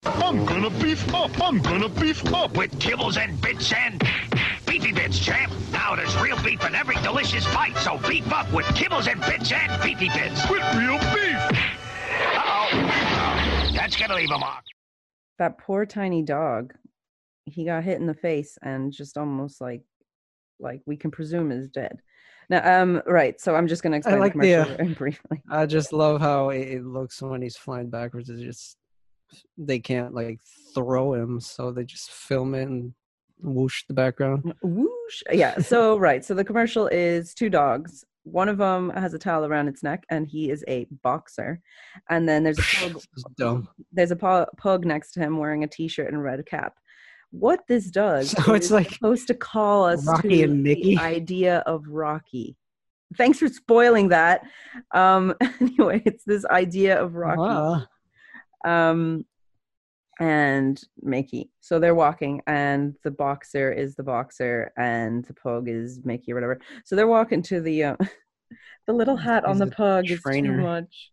[0.07, 1.31] I'm gonna beef up.
[1.41, 4.03] I'm gonna beef up with kibbles and bits and
[4.67, 5.53] beefy bits, champ.
[5.73, 9.51] Now there's real beef in every delicious bite, so beef up with kibbles and bits
[9.53, 10.49] and beefy bits.
[10.51, 11.61] With real beef.
[12.37, 13.71] Uh-oh.
[13.75, 14.65] That's gonna leave a mark.
[15.39, 16.75] that poor tiny dog
[17.47, 19.83] he got hit in the face and just almost like
[20.61, 22.01] like we can presume is dead
[22.49, 25.67] now um right so i'm just going to explain like the the, uh, briefly I
[25.67, 28.31] just love how it, it looks when he's flying backwards.
[28.31, 28.77] It's just
[29.59, 30.41] they can't like
[30.75, 32.95] throw him, so they just film it and
[33.43, 34.55] whoosh the background.
[34.63, 39.19] whoosh yeah so right so the commercial is two dogs one of them has a
[39.19, 41.61] towel around its neck and he is a boxer
[42.09, 43.03] and then there's a pug
[43.37, 43.69] dumb.
[43.93, 46.75] there's a pug next to him wearing a t-shirt and a red cap
[47.31, 50.95] what this does So it's is like supposed to call us Rocky to and Mickey?
[50.97, 52.57] the idea of rocky
[53.17, 54.43] thanks for spoiling that
[54.93, 57.85] um anyway it's this idea of rocky
[58.65, 59.25] um
[60.21, 61.51] and Mickey.
[61.61, 66.37] So they're walking, and the boxer is the boxer, and the pug is Mickey or
[66.37, 66.61] whatever.
[66.85, 67.97] So they're walking to the uh,
[68.87, 71.11] the little hat on the the pug is too much.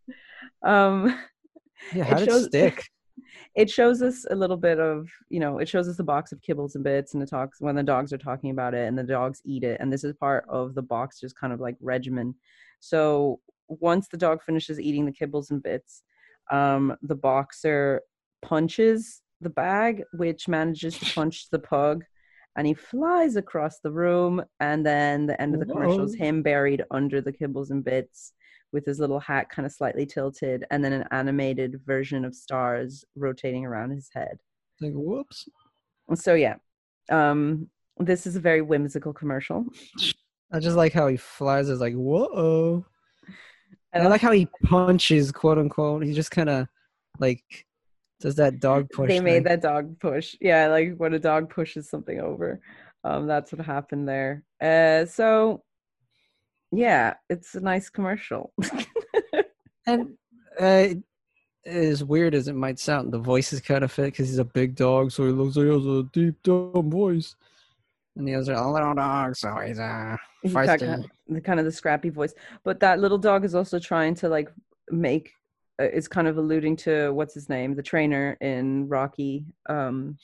[0.64, 1.20] Um,
[1.96, 2.84] yeah, It how did it shows- stick?
[3.56, 6.40] it shows us a little bit of you know it shows us the box of
[6.42, 9.04] kibbles and bits and it talks when the dogs are talking about it and the
[9.04, 12.34] dogs eat it and this is part of the boxer's kind of like regimen
[12.80, 16.04] so once the dog finishes eating the kibbles and bits
[16.52, 18.02] um the boxer
[18.42, 22.04] punches the bag which manages to punch the pug
[22.58, 26.42] and he flies across the room and then the end of the commercial is him
[26.44, 28.34] buried under the kibbles and bits
[28.74, 33.04] with his little hat kind of slightly tilted and then an animated version of stars
[33.16, 34.38] rotating around his head
[34.82, 35.48] Like whoops.
[36.16, 36.56] so yeah
[37.10, 39.66] um this is a very whimsical commercial
[40.54, 41.70] I just like how he flies.
[41.70, 42.86] Is like whoa.
[43.94, 46.04] And I like how he punches, quote unquote.
[46.04, 46.68] He just kind of
[47.20, 47.66] like
[48.20, 49.10] does that dog push.
[49.10, 49.44] they made thing.
[49.44, 52.62] that dog push yeah like when a dog pushes something over
[53.04, 55.64] um that's what happened there uh so
[56.72, 58.54] yeah it's a nice commercial
[59.86, 60.14] And
[60.60, 60.88] uh,
[61.66, 64.46] as weird as it might sound, the voice is kind of fit because he's a
[64.46, 67.36] big dog, so he looks like he has a deep, dumb voice.
[68.16, 71.42] And the others are a little dog, so he's uh, He's got kind of, the
[71.42, 72.34] kind of the scrappy voice.
[72.64, 74.52] But that little dog is also trying to like
[74.90, 75.34] make
[75.80, 79.46] uh, is kind of alluding to what's his name the trainer in rocky.
[79.70, 80.18] Um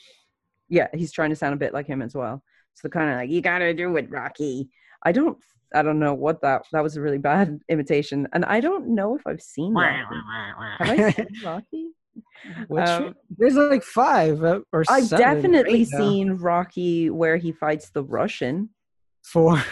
[0.70, 2.44] yeah he's trying to sound a bit like him as well.
[2.74, 4.70] So the kind of like you gotta do it rocky.
[5.04, 5.38] I don't
[5.76, 8.28] i don't know what that that was a really bad imitation.
[8.34, 9.98] And i don't know if i've seen rocky.
[10.80, 11.92] have i seen rocky
[12.78, 15.98] Um, there's like five uh, or I've seven definitely eight now.
[15.98, 18.70] seen Rocky where he fights the Russian.
[19.24, 19.58] four.
[19.58, 19.64] Is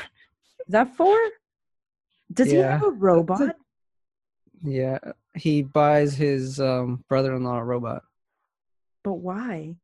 [0.70, 1.18] that four?
[2.34, 3.56] Does he have a robot?
[4.64, 4.98] Yeah,
[5.36, 8.04] he buys his um, brother-in-law a robot
[9.04, 9.76] But why?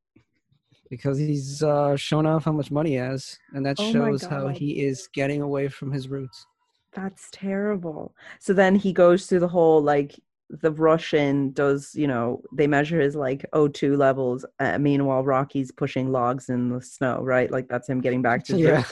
[0.90, 4.50] because he's uh, showing off how much money he has, and that Oh shows how
[4.50, 6.46] he is getting away from his roots.
[6.92, 8.14] That's terrible.
[8.40, 10.20] So then he goes through the whole like
[10.62, 14.46] the Russian does, you know, they measure his like O2 levels.
[14.60, 17.50] Uh, meanwhile, Rocky's pushing logs in the snow, right?
[17.50, 18.84] Like that's him getting back to Yeah.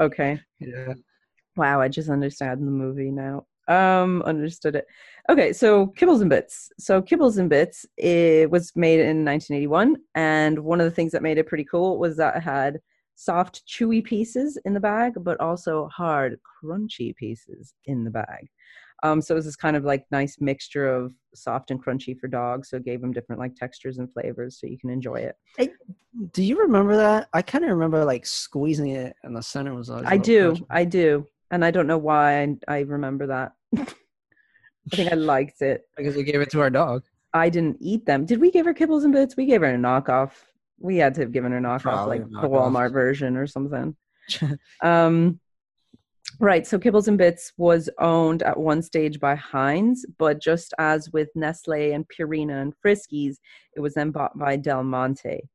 [0.00, 0.40] Okay.
[0.58, 0.94] Yeah,
[1.56, 3.46] Wow, I just understand the movie now.
[3.68, 4.86] Um, understood it.
[5.28, 6.70] Okay, so Kibbles and Bits.
[6.78, 11.22] So Kibbles and Bits it was made in 1981, and one of the things that
[11.22, 12.80] made it pretty cool was that it had
[13.14, 18.48] soft, chewy pieces in the bag, but also hard, crunchy pieces in the bag.
[19.02, 22.28] Um, so it was this kind of like nice mixture of soft and crunchy for
[22.28, 22.70] dogs.
[22.70, 25.72] So it gave them different like textures and flavors, so you can enjoy it.
[26.32, 27.28] do you remember that?
[27.32, 29.90] I kind of remember like squeezing it, and the center was.
[29.90, 30.66] always I do, crunchy.
[30.70, 33.52] I do, and I don't know why I, I remember that.
[33.78, 35.82] I think I liked it.
[35.96, 37.02] because we gave it to our dog.
[37.32, 38.26] I didn't eat them.
[38.26, 39.36] Did we give her kibbles and bits?
[39.36, 40.32] We gave her a knockoff.
[40.78, 42.48] We had to have given her a knockoff, Probably like a the.
[42.48, 43.96] Walmart version or something.
[44.82, 45.40] Um,
[46.38, 46.66] right.
[46.66, 51.28] So Kibbles and Bits was owned at one stage by Heinz, but just as with
[51.34, 53.36] Nestle and Purina and Friskies,
[53.76, 55.48] it was then bought by Del Monte.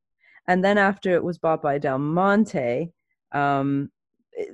[0.48, 2.92] And then after it was bought by Del Monte,
[3.32, 3.90] um,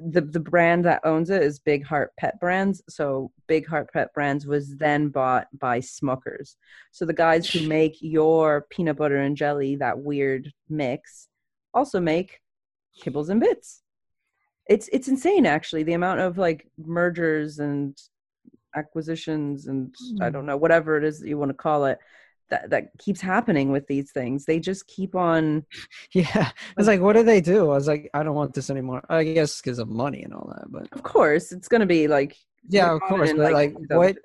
[0.01, 2.83] the the brand that owns it is Big Heart Pet Brands.
[2.89, 6.55] So Big Heart Pet Brands was then bought by Smuckers.
[6.93, 11.29] So the guys who make your peanut butter and jelly, that weird mix,
[11.75, 12.41] also make
[13.03, 13.82] Kibbles and Bits
[14.69, 17.97] it's it's insane actually the amount of like mergers and
[18.75, 21.99] acquisitions and i don't know whatever it is that you want to call it
[22.49, 25.65] that that keeps happening with these things they just keep on
[26.13, 27.71] Yeah, it's like, what do they do?
[27.71, 29.03] I was like, I don't want this anymore.
[29.09, 32.07] I guess because of money and all that, but of course it's going to be
[32.07, 32.37] like
[32.69, 33.31] yeah, of course.
[33.31, 34.17] in, But like, what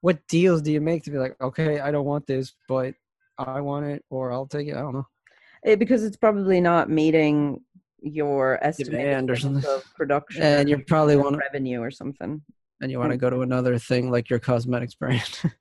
[0.00, 2.94] what deals do you make to be like, okay, I don't want this, but
[3.38, 4.76] I want it, or I'll take it.
[4.76, 5.06] I don't know.
[5.64, 7.60] Eh, because it's probably not meeting
[8.02, 9.70] your estimate Demand or something.
[9.70, 12.42] of production And or you probably want revenue or something
[12.80, 15.40] and you want to go to another thing like your cosmetics brand.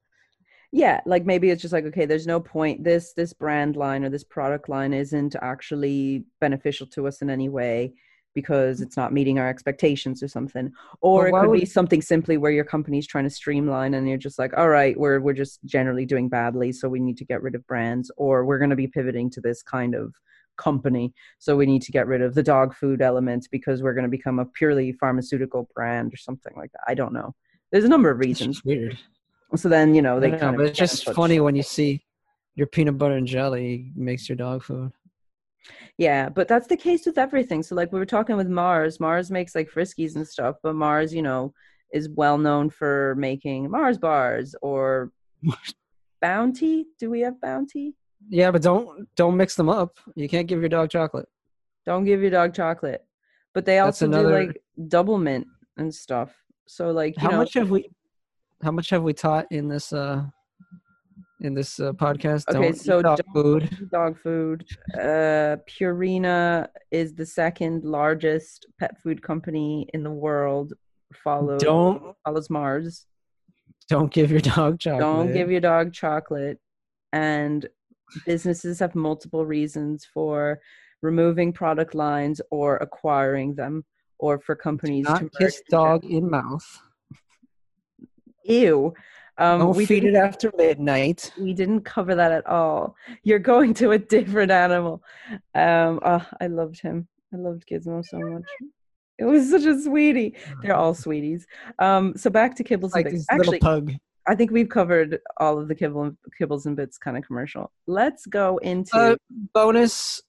[0.72, 4.10] yeah like maybe it's just like okay there's no point this this brand line or
[4.10, 7.94] this product line isn't actually beneficial to us in any way
[8.36, 10.72] because it's not meeting our expectations or something
[11.02, 14.08] or But it why could be something simply where your company's trying to streamline and
[14.08, 17.26] you're just like all right we're we're just generally doing badly so we need to
[17.26, 20.14] get rid of brands or we're going to be pivoting to this kind of
[20.60, 24.04] company so we need to get rid of the dog food element because we're going
[24.04, 27.34] to become a purely pharmaceutical brand or something like that i don't know
[27.72, 28.98] there's a number of reasons weird.
[29.56, 31.64] so then you know they don't know, kind but of it's just funny when you
[31.64, 32.04] see
[32.60, 34.92] your peanut butter and jelly makes your dog food.
[35.98, 37.64] Yeah, but that's the case with everything.
[37.64, 41.14] So like we were talking with Mars, Mars makes like Friskies and stuff, but Mars,
[41.14, 41.54] you know,
[41.94, 45.12] is well known for making Mars bars or
[46.22, 46.86] Bounty.
[47.00, 47.96] Do we have Bounty?
[48.28, 49.98] Yeah, but don't don't mix them up.
[50.16, 51.28] You can't give your dog chocolate.
[51.86, 53.06] Don't give your dog chocolate.
[53.54, 56.36] But they also another- do like double mint and stuff.
[56.68, 57.90] So like you how know, much have we
[58.62, 60.24] how much have we taught in this uh
[61.42, 64.66] in this uh, podcast Okay, so dog don't food dog food.
[64.94, 70.74] Uh, Purina is the second largest pet food company in the world.
[71.24, 73.08] Follows don't follows Mars.
[73.88, 76.60] don't give your dog chocolate Don't give your dog chocolate.
[77.14, 77.68] And
[78.26, 80.60] businesses have multiple reasons for
[81.02, 83.86] removing product lines or acquiring them,
[84.18, 86.66] or for companies to not merge kiss dog in mouth
[88.46, 88.94] Ew.
[89.38, 92.96] Um, don't we feed it after midnight we didn't cover that at all.
[93.24, 95.02] You're going to a different animal.
[95.56, 97.08] Um, oh, I loved him.
[97.34, 98.44] I loved Gizmo so much.
[99.18, 100.36] It was such a sweetie.
[100.62, 101.46] They're all sweeties.
[101.78, 103.28] Um, so back to Kibbles like and Bits.
[103.30, 103.94] this little pug
[104.30, 107.72] I think we've covered all of the kibble, Kibbles and Bits kind of commercial.
[107.88, 108.96] Let's go into.
[108.96, 109.16] uh,
[109.54, 110.22] bonus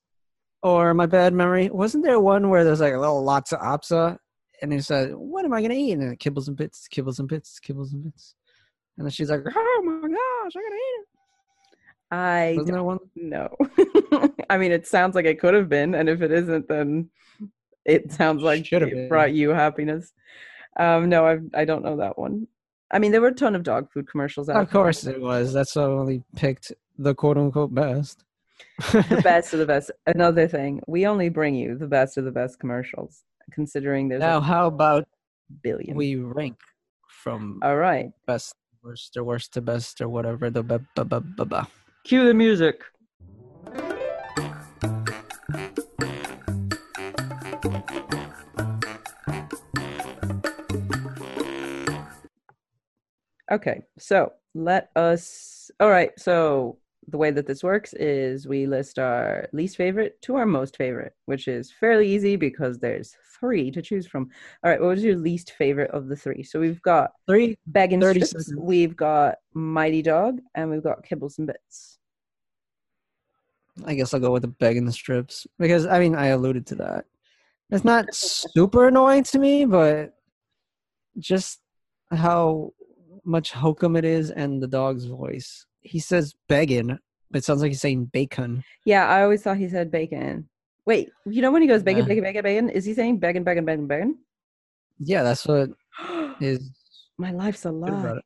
[0.63, 4.19] or my bad memory wasn't there one where there's like a little lots of opsa
[4.61, 7.29] and he said what am i gonna eat and then kibbles and bits kibbles and
[7.29, 8.35] bits kibbles and bits
[8.99, 11.07] and then she's like oh my gosh i'm gonna eat it
[12.13, 13.57] I wasn't there one know.
[14.51, 17.09] I mean, it sounds like it could have been, and if it isn't, then
[17.85, 19.09] it sounds like Should have it been.
[19.09, 20.13] brought you happiness.
[20.77, 22.49] Um, no, I I don't know that one.
[22.91, 24.49] I mean, there were a ton of dog food commercials.
[24.49, 25.53] out Of course it was.
[25.53, 28.25] That's why I only picked the quote unquote best.
[28.93, 29.91] the best of the best.
[30.07, 33.23] Another thing, we only bring you the best of the best commercials,
[33.53, 35.07] considering there's now, a how about
[35.63, 35.97] billion.
[35.97, 36.57] we rank
[37.09, 38.11] from All right.
[38.27, 41.69] best, worst, or worst to best, or whatever the ba ba ba ba ba.
[42.05, 42.83] Cue the music.
[53.51, 55.71] Okay, so let us.
[55.81, 60.37] All right, so the way that this works is we list our least favorite to
[60.37, 64.29] our most favorite, which is fairly easy because there's three to choose from.
[64.63, 66.43] All right, what was your least favorite of the three?
[66.43, 67.57] So we've got Three.
[67.75, 68.55] 30 Strips, seconds.
[68.57, 71.99] we've got Mighty Dog, and we've got Kibbles and Bits.
[73.85, 77.07] I guess I'll go with the begging strips because I mean I alluded to that.
[77.71, 80.15] It's not super annoying to me, but
[81.19, 81.61] just
[82.11, 82.73] how
[83.25, 85.67] much hokum it is and the dog's voice.
[85.81, 86.99] He says begging.
[87.35, 88.65] It sounds like he's saying bacon.
[88.85, 90.49] Yeah, I always thought he said bacon.
[90.87, 92.69] Wait, you know when he goes bacon, bacon, bacon, bacon?
[92.71, 94.19] Is he saying bacon, bacon, bacon, bacon?
[94.99, 95.71] Yeah, that's what
[96.41, 96.71] is
[97.19, 98.21] My life's a lie.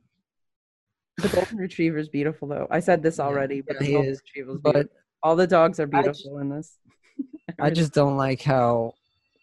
[1.19, 2.67] The golden retriever is beautiful, though.
[2.71, 4.97] I said this Yeah, already, but the he golden is, retriever is But beautiful.
[5.23, 6.79] All the dogs are I just- beautiful in this.
[7.61, 8.95] I just don't like how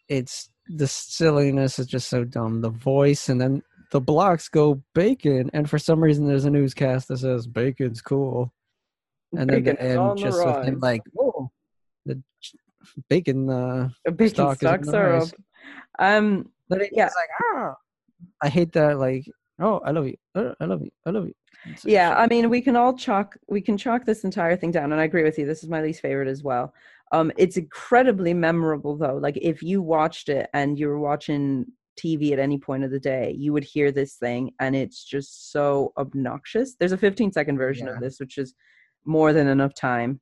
[0.10, 2.62] it's the silliness is just so dumb.
[2.62, 3.62] The voice and then
[3.92, 8.52] the blocks go bacon, and for some reason there's a newscast that says bacon's cool,
[9.34, 11.52] and then Bacon the end the just with him like, "Whoa,
[12.06, 12.22] the
[13.10, 15.30] bacon." Uh, bacon stock stocks the are up.
[16.00, 17.06] Um, then it- Yeah.
[17.06, 17.76] like, ah,
[18.42, 18.98] I hate that.
[18.98, 19.26] Like,
[19.60, 21.34] oh, I love you, uh, I love you, I love you.
[21.70, 24.92] It's yeah, I mean, we can all chalk we can chalk this entire thing down,
[24.94, 25.46] and I agree with you.
[25.46, 26.74] This is my least favorite as well.
[27.12, 29.18] Um, it's incredibly memorable though.
[29.18, 31.66] Like if you watched it and you were watching
[32.02, 35.52] TV at any point of the day, you would hear this thing, and it's just
[35.52, 36.76] so obnoxious.
[36.76, 37.94] There's a 15 second version Yeah.
[37.94, 38.54] of this, which is
[39.06, 40.20] more than enough time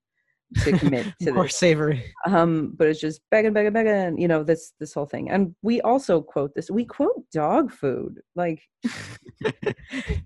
[0.64, 1.56] to commit to more this.
[1.56, 2.04] savory.
[2.26, 5.80] um but it's just begging begging begging you know this this whole thing and we
[5.82, 8.60] also quote this we quote dog food like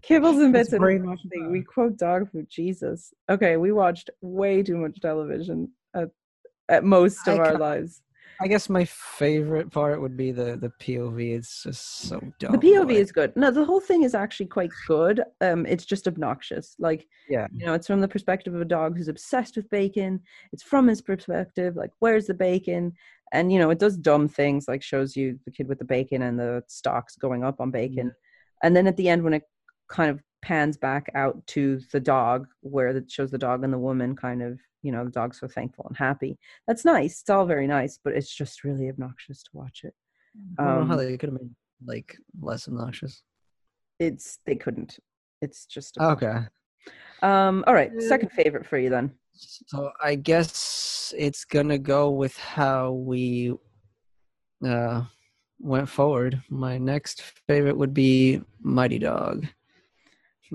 [0.07, 1.51] kibbles and bits and everything.
[1.51, 6.09] we quote dog food jesus okay we watched way too much television at,
[6.69, 8.01] at most of I our lives
[8.41, 11.35] I guess my favorite part would be the the POV.
[11.35, 12.51] It's just so dumb.
[12.51, 15.85] the pov like- is good no the whole thing is actually quite good um it's
[15.85, 17.47] just obnoxious like yeah.
[17.53, 20.19] you know it's from the perspective of a dog who's obsessed with bacon
[20.51, 22.93] it's from his perspective like where's the bacon
[23.31, 26.21] and you know it does dumb things like shows you the kid with the bacon
[26.21, 28.11] and the stocks going up on bacon
[28.63, 29.43] and then at the end when it
[29.89, 33.77] kind of pans back out to the dog where it shows the dog and the
[33.77, 37.45] woman kind of you know the dog's so thankful and happy that's nice it's all
[37.45, 39.93] very nice but it's just really obnoxious to watch it
[40.59, 41.49] I don't know how um, they could have made
[41.85, 43.23] like less obnoxious.
[43.99, 44.99] it's they couldn't
[45.41, 46.35] it's just Okay.
[47.21, 52.37] um all right second favorite for you then So I guess it's gonna go with
[52.37, 53.53] how we
[54.65, 55.03] uh
[55.59, 56.41] went forward.
[56.49, 59.45] My next favorite would be Mighty Dog.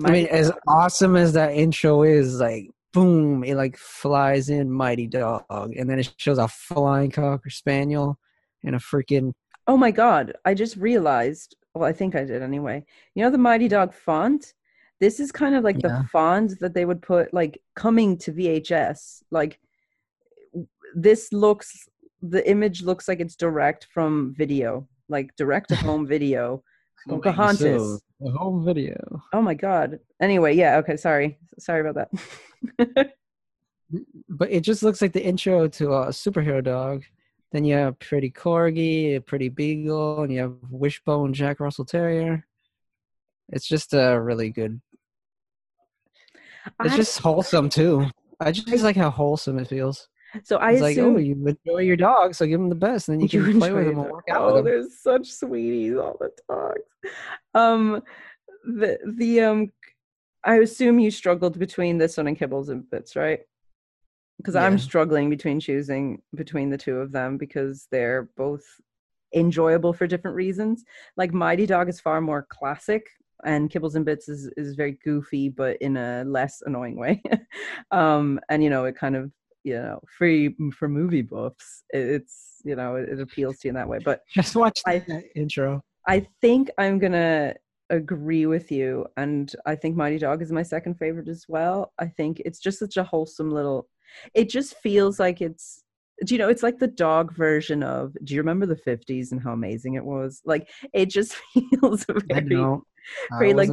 [0.05, 4.71] I mean, Mighty as awesome as that intro is, like boom, it like flies in
[4.71, 8.19] Mighty Dog, and then it shows a flying cocker spaniel
[8.63, 9.33] and a freaking
[9.67, 12.83] Oh my god, I just realized, well, I think I did anyway.
[13.13, 14.53] You know the Mighty Dog font?
[14.99, 16.01] This is kind of like Yeah.
[16.01, 19.23] the font that they would put like coming to VHS.
[19.31, 19.59] Like
[20.95, 21.87] this looks
[22.21, 26.63] the image looks like it's direct from video, like direct to home video.
[27.07, 28.01] Pocahontas.
[28.19, 29.21] the home video.
[29.33, 29.99] Oh my god.
[30.21, 31.37] Anyway, yeah, okay, sorry.
[31.57, 32.09] Sorry about
[32.77, 33.11] that.
[34.29, 37.03] but it just looks like the intro to a superhero dog.
[37.51, 42.45] Then you have Pretty Corgi, a Pretty Beagle, and you have Wishbone Jack Russell Terrier.
[43.49, 44.79] It's just a really good.
[46.83, 48.07] It's I- just wholesome too.
[48.39, 50.07] I just like how wholesome it feels.
[50.43, 53.09] So I It's like, assume oh, you enjoy your dog, so give them the best,
[53.09, 54.11] and then you You can play with him and them.
[54.11, 54.65] work out Oh, with him.
[54.65, 56.81] there's such sweeties, all the dogs.
[57.53, 58.01] Um,
[58.63, 59.71] the the um,
[60.43, 63.41] I assume you struggled between this one and Kibbles and Bits, right?
[64.37, 68.63] Because I'm struggling between choosing between the two of them because they're both
[69.35, 70.83] enjoyable for different reasons.
[71.17, 73.07] Like Mighty Dog is far more classic,
[73.43, 77.21] and Kibbles and Bits is is very goofy, but in a less annoying way.
[77.91, 79.31] um, and you know, it kind of
[79.63, 81.83] you know, free for movie buffs.
[81.91, 83.99] It's you know, it, it appeals to you in that way.
[84.03, 85.81] But Just watch I- that intro.
[86.07, 87.55] I think I'm gonna
[87.91, 91.93] agree with you, and I think Mighty Dog is my second favorite as well.
[91.99, 93.87] I think it's just such a wholesome little.
[94.33, 95.83] It just feels like it's.
[96.25, 96.49] Do you know?
[96.49, 98.13] It's like the dog version of.
[98.23, 100.41] Do you remember the '50s and how amazing it was?
[100.45, 102.83] Like it just feels I very know.
[103.31, 103.69] I very, like,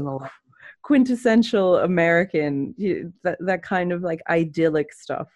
[0.83, 2.75] quintessential American.
[3.25, 5.29] That that kind of like idyllic stuff.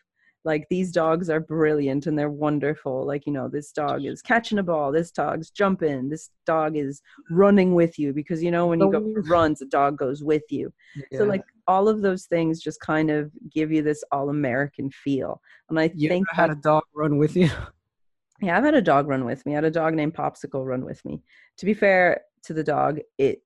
[0.45, 3.05] Like these dogs are brilliant and they're wonderful.
[3.07, 4.91] Like you know, this dog is catching a ball.
[4.91, 6.09] This dog's jumping.
[6.09, 9.29] This dog is running with you because you know when you go for Oh.
[9.29, 10.73] runs, a dog goes with you.
[11.13, 15.43] So like all of those things just kind of give you this all American feel.
[15.69, 17.51] And I You think had a dog run with you?
[18.41, 19.53] yeah, I've had a dog run with me.
[19.53, 21.23] I had a dog named Popsicle run with me.
[21.59, 23.43] To be fair to the dog, it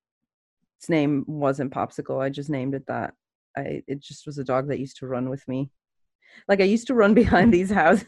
[0.78, 2.20] its name wasn't Popsicle.
[2.22, 3.14] I just named it that.
[3.56, 5.70] I it just was a dog that used to run with me.
[6.48, 8.06] Like I used to run behind these houses.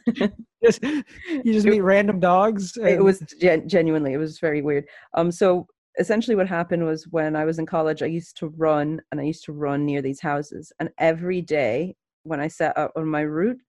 [0.64, 2.77] Just, you just meet random dogs.
[2.77, 4.87] it was gen- genuinely it was very weird.
[5.14, 5.66] Um so
[5.99, 9.24] essentially what happened was when I was in college I used to run and I
[9.24, 13.22] used to run near these houses and every day when I set out on my
[13.22, 13.61] route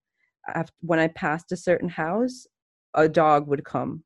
[0.54, 2.46] after, when I passed a certain house
[2.94, 4.02] a dog would come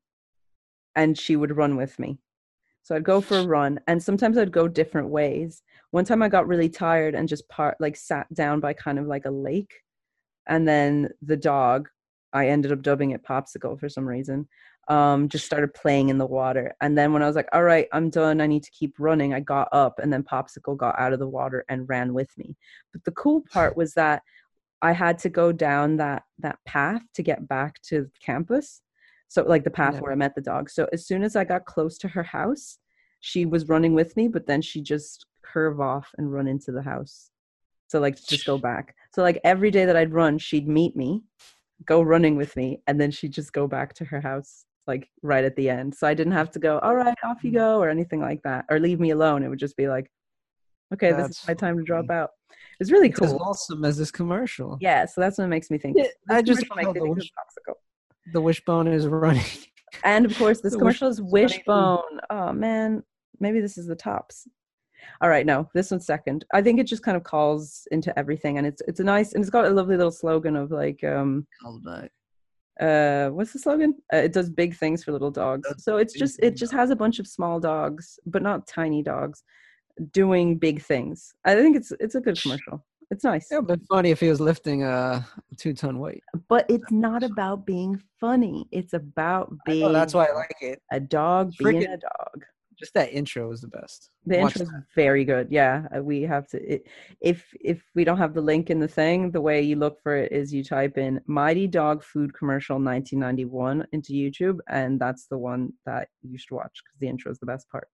[0.95, 2.19] and she would run with me.
[2.83, 5.63] So I'd go for a run and sometimes I'd go different ways.
[5.91, 9.07] One time I got really tired and just part like sat down by kind of
[9.07, 9.73] like a lake
[10.47, 11.89] and then the dog
[12.33, 14.47] I ended up dubbing it Popsicle for some reason
[14.89, 17.87] um just started playing in the water and then when i was like all right
[17.93, 21.13] i'm done i need to keep running i got up and then popsicle got out
[21.13, 22.57] of the water and ran with me
[22.91, 24.21] but the cool part was that
[24.81, 28.81] i had to go down that that path to get back to campus
[29.29, 29.99] so like the path Yeah.
[30.01, 32.77] where i met the dog so as soon as i got close to her house
[33.21, 36.81] she was running with me but then she just curve off and run into the
[36.81, 37.29] house
[37.87, 41.23] so like just go back so like every day that i'd run she'd meet me
[41.85, 45.45] go running with me and then she'd just go back to her house like right
[45.45, 45.95] at the end.
[45.95, 47.59] So i didn't have to go all right off you mm-hmm.
[47.59, 49.43] go or anything like that or leave me alone.
[49.43, 50.09] It would just be like
[50.93, 52.31] okay this is my time to drop out.
[52.79, 53.41] It's really It's as cool.
[53.41, 54.77] awesome as this commercial.
[54.81, 55.97] yeah so that's what makes me think.
[55.97, 57.31] Yeah, I just makes the wish-
[58.33, 59.45] The wishbone is running.
[60.03, 61.31] and of course this The commercial is Wishbone's
[61.65, 62.11] funny too.
[62.11, 62.19] wishbone.
[62.29, 63.03] Oh man.
[63.39, 64.47] Maybe this is the tops
[65.21, 66.45] all right no this one's second.
[66.53, 69.41] I think it just kind of calls into everything and it's it's a nice and
[69.43, 71.45] it's got a lovely little slogan of like um
[72.81, 73.93] uh what's the slogan?
[74.11, 75.67] Uh, it does big things for little dogs.
[75.77, 79.43] so it's just it just has a bunch of small dogs but not tiny dogs
[80.11, 81.33] doing big things.
[81.45, 82.83] I think it's it's a good commercial.
[83.11, 83.51] It's nice.
[83.51, 85.23] It would have been funny if he was lifting a
[85.57, 86.23] two ton weight.
[86.47, 88.67] but it's not about being funny.
[88.71, 90.81] It's about being that's why I like it.
[90.91, 92.43] a dog being Freaking- a dog
[92.83, 93.99] Just that intro is the best.
[94.25, 95.47] the intro is very good.
[95.49, 96.81] Yeah uh, we have to it,
[97.21, 97.39] if
[97.71, 100.31] if we don't have the link in the thing the way you look for it
[100.39, 105.71] is you type in mighty dog food commercial 1991 into youtube and that's the one
[105.85, 107.87] that you should watch because the intro is the best part.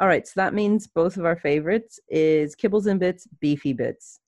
[0.00, 4.20] All right so that means both of our favorites is kibbles and bits beefy bits.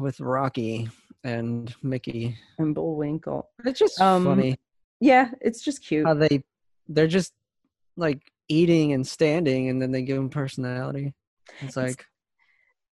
[0.00, 0.88] With Rocky
[1.24, 2.36] and Mickey.
[2.58, 3.50] and bullwinkle.
[3.64, 4.56] It's just Um, funny.
[5.00, 6.06] yeah it's just cute.
[6.06, 6.42] How they
[6.88, 7.32] they're just
[7.96, 11.14] like eating and standing, and then they give them personality.
[11.60, 12.04] It's like,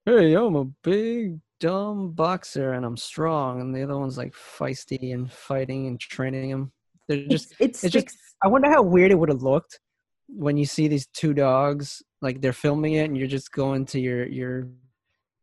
[0.07, 5.13] hey, I'm a big dumb boxer and I'm strong, and the other one's like feisty
[5.15, 6.73] and fighting and training them.
[7.09, 9.81] They're just it's, it it's just- I wonder how weird it would have looked
[10.29, 14.01] when you see these two dogs, like they're filming it, and you're just going to
[14.01, 14.69] your your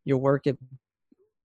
[0.04, 0.56] your work at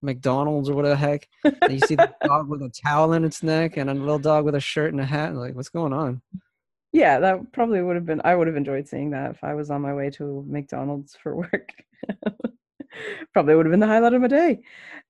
[0.02, 3.44] McDonald's or whatever the heck, and you see the dog with a towel in its
[3.44, 5.36] neck and a little dog with a shirt and a hat.
[5.36, 6.22] Like, what's going on?
[6.94, 9.70] Yeah that probably would have been i would have enjoyed seeing that if i was
[9.72, 11.70] on my way to mcdonald's for work.
[13.34, 14.60] Probably would have been the highlight of my day.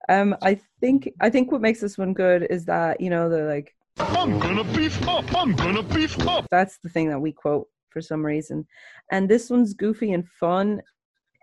[0.08, 3.44] Um i think i think what makes this one good is that you know the
[3.44, 5.26] like I'm gonna beef up.
[5.36, 6.46] I'm gonna beef up.
[6.50, 8.66] that's the thing that we quote for some reason.
[9.12, 10.82] And this one's goofy and fun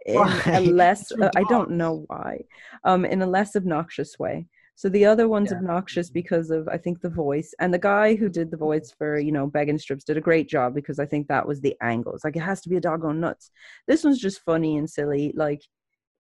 [0.07, 0.17] in
[0.47, 2.45] a less uh, i don't know why.
[2.85, 4.47] Um in a less obnoxious way
[4.79, 5.57] so the other one's Yeah.
[5.57, 7.53] obnoxious because of i think the voice.
[7.59, 8.67] And the guy who did the mm-hmm.
[8.67, 11.61] voice for you know begging strips did a great job because i think that was
[11.61, 12.15] the angle.
[12.15, 13.51] It's like it has to be a dog on nuts.
[13.89, 15.33] This one's just funny and silly.
[15.35, 15.63] Like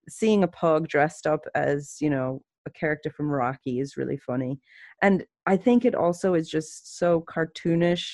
[0.09, 4.59] seeing a pug dressed up as you know a character from rocky is really funny.
[5.02, 8.06] And i think it also is just so cartoonish.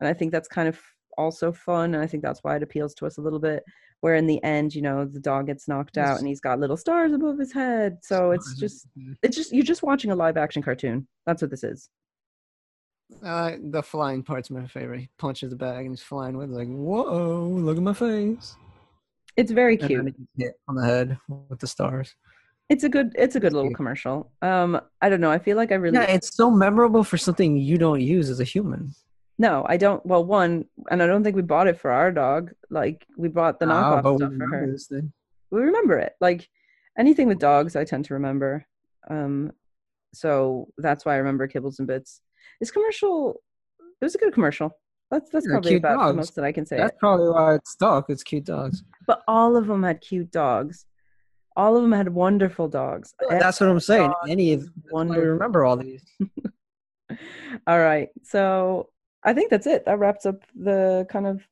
[0.00, 0.80] And i think that's kind of
[1.16, 1.94] also fun.
[1.94, 3.62] And i think that's why it appeals to us a little bit
[4.00, 6.76] where in the end you know the dog gets knocked out and he's got little
[6.76, 8.86] stars above his head so it's just
[9.22, 11.88] it's just you're just watching a live action cartoon that's what this is
[13.24, 15.00] Uh, the flying part's my favorite.
[15.00, 16.54] He punches the bag and he's flying with it.
[16.54, 18.54] Like, whoa, look at my face.
[19.36, 20.14] it's very cute
[20.68, 21.16] on the head
[21.50, 22.14] with the stars.
[22.68, 24.70] it's a good it's a good little commercial um
[25.00, 27.78] i don't know i feel like i really Yeah, it's so memorable for something you
[27.78, 28.92] don't use as a human.
[29.38, 32.50] No i don't well one and i don't think we bought it for our dog
[32.70, 34.76] like we bought the Ah, knockoff we stuff for her
[35.50, 36.48] we remember it like
[36.98, 38.66] anything with dogs i tend to remember
[39.10, 39.52] um
[40.14, 42.20] so that's why i remember kibbles and bits
[42.60, 43.40] this commercial
[44.00, 44.70] it was a good commercial
[45.10, 46.16] that's that's Yeah, probably about the dogs.
[46.16, 48.10] most that i can say That's probably why it's stuck.
[48.10, 48.82] It's cute dogs.
[49.06, 50.84] but all of them had cute dogs
[51.56, 54.12] all of them had wonderful dogs That's what I'm saying.
[54.28, 55.28] Any of was that's why we wonderful.
[55.32, 56.04] remember all these.
[57.66, 58.90] all right so
[59.24, 61.42] i think that's it that wraps up the kind of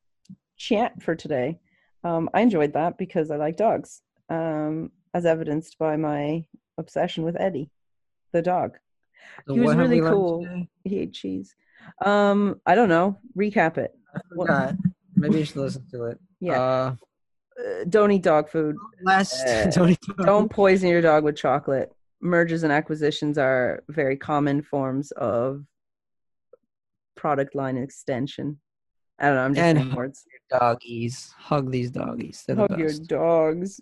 [0.57, 1.59] chat for today
[2.05, 6.45] um i enjoyed that because i like dogs um as evidenced by my
[6.79, 7.71] obsession with Eddie,
[8.33, 8.77] the dog.
[9.47, 10.47] So he was really cool.
[10.85, 11.55] He ate cheese.
[12.05, 13.19] Um, I don't know.
[13.37, 13.93] Recap it.
[14.35, 14.77] What-.
[15.15, 16.19] Maybe you should listen to it.
[16.41, 16.61] Yeah.
[16.61, 16.97] Uh,
[17.59, 18.77] Uh, don't eat dog food.
[19.03, 19.97] last Uh, Tony.
[20.27, 21.91] Don't poison your dog with chocolate.
[22.21, 25.65] Mergers and acquisitions are very common forms of
[27.17, 28.61] product line extension.
[29.19, 29.43] I don't know.
[29.45, 30.25] I'm just And saying words.
[30.51, 31.35] doggies.
[31.39, 32.45] Hug these doggies.
[32.47, 33.81] They're the hug your dogs.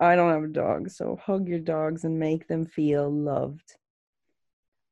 [0.00, 3.74] I don't have a dog, so hug your dogs and make them feel loved.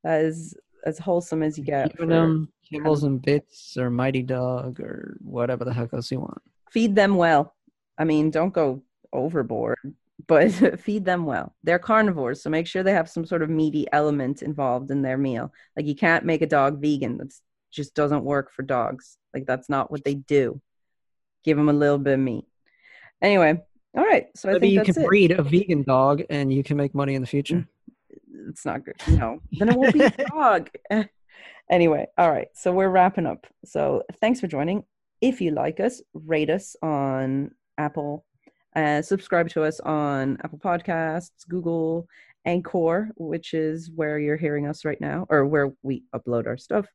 [0.05, 0.55] As
[0.87, 1.97] as wholesome as you get.
[1.97, 6.41] For- them kibbles and bits or mighty dog or whatever the heck else you want.
[6.71, 7.55] feed them well.
[7.99, 8.83] I mean, don't go
[9.13, 9.79] overboard,
[10.27, 11.55] but feed them well.
[11.63, 15.17] They're carnivores, so make sure they have some sort of meaty element involved in their
[15.19, 15.53] meal.
[15.77, 17.17] Like you can't make a dog vegan.
[17.19, 17.41] That's
[17.75, 19.19] just doesn't work for dogs.
[19.35, 20.61] Like that's not what they do.
[21.45, 22.47] Give them a little bit of meat.
[23.21, 23.61] Anyway,
[23.97, 24.27] all right.
[24.35, 25.07] So I Maybe think you can it.
[25.07, 27.57] breed a vegan dog and you can make money in the future.
[27.57, 27.67] Mm.
[28.49, 28.97] It's not good.
[29.09, 30.71] No, then it won't be a dog.
[31.71, 32.49] Anyway, all right.
[32.55, 33.47] So we're wrapping up.
[33.65, 34.85] So thanks for joining.
[35.23, 38.27] If you like us, rate us on Apple,
[38.75, 42.07] uh, subscribe to us on Apple Podcasts, Google,
[42.45, 46.87] Anchor, which is where you're hearing us right now, or where we upload our stuff,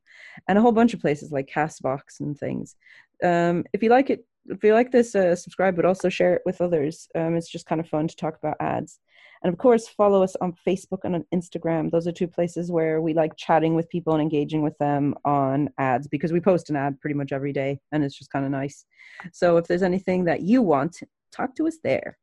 [0.48, 2.76] and a whole bunch of places like Castbox and things.
[3.24, 6.42] Um, if you like it, if you like this, uh, subscribe, but also share it
[6.46, 7.08] with others.
[7.16, 9.00] Um, it's just kind of fun to talk about ads.
[9.42, 11.90] And of course, follow us on Facebook and on Instagram.
[11.90, 15.70] Those are two places where we like chatting with people and engaging with them on
[15.78, 18.52] ads because we post an ad pretty much every day and it's just kind of
[18.52, 18.84] nice.
[19.32, 21.00] So if there's anything that you want,
[21.32, 22.18] talk to us there.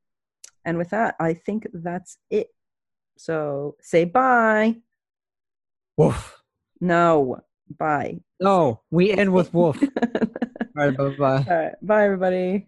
[0.65, 2.49] And with that, I think that's it.
[3.17, 4.77] So say bye.
[5.97, 6.43] Woof.
[6.81, 7.39] No,
[7.79, 8.21] bye.
[8.41, 9.83] No, we end with woof.
[10.03, 10.11] All
[10.75, 11.45] right, bye bye.
[11.49, 11.73] All right.
[11.83, 12.67] Bye, everybody.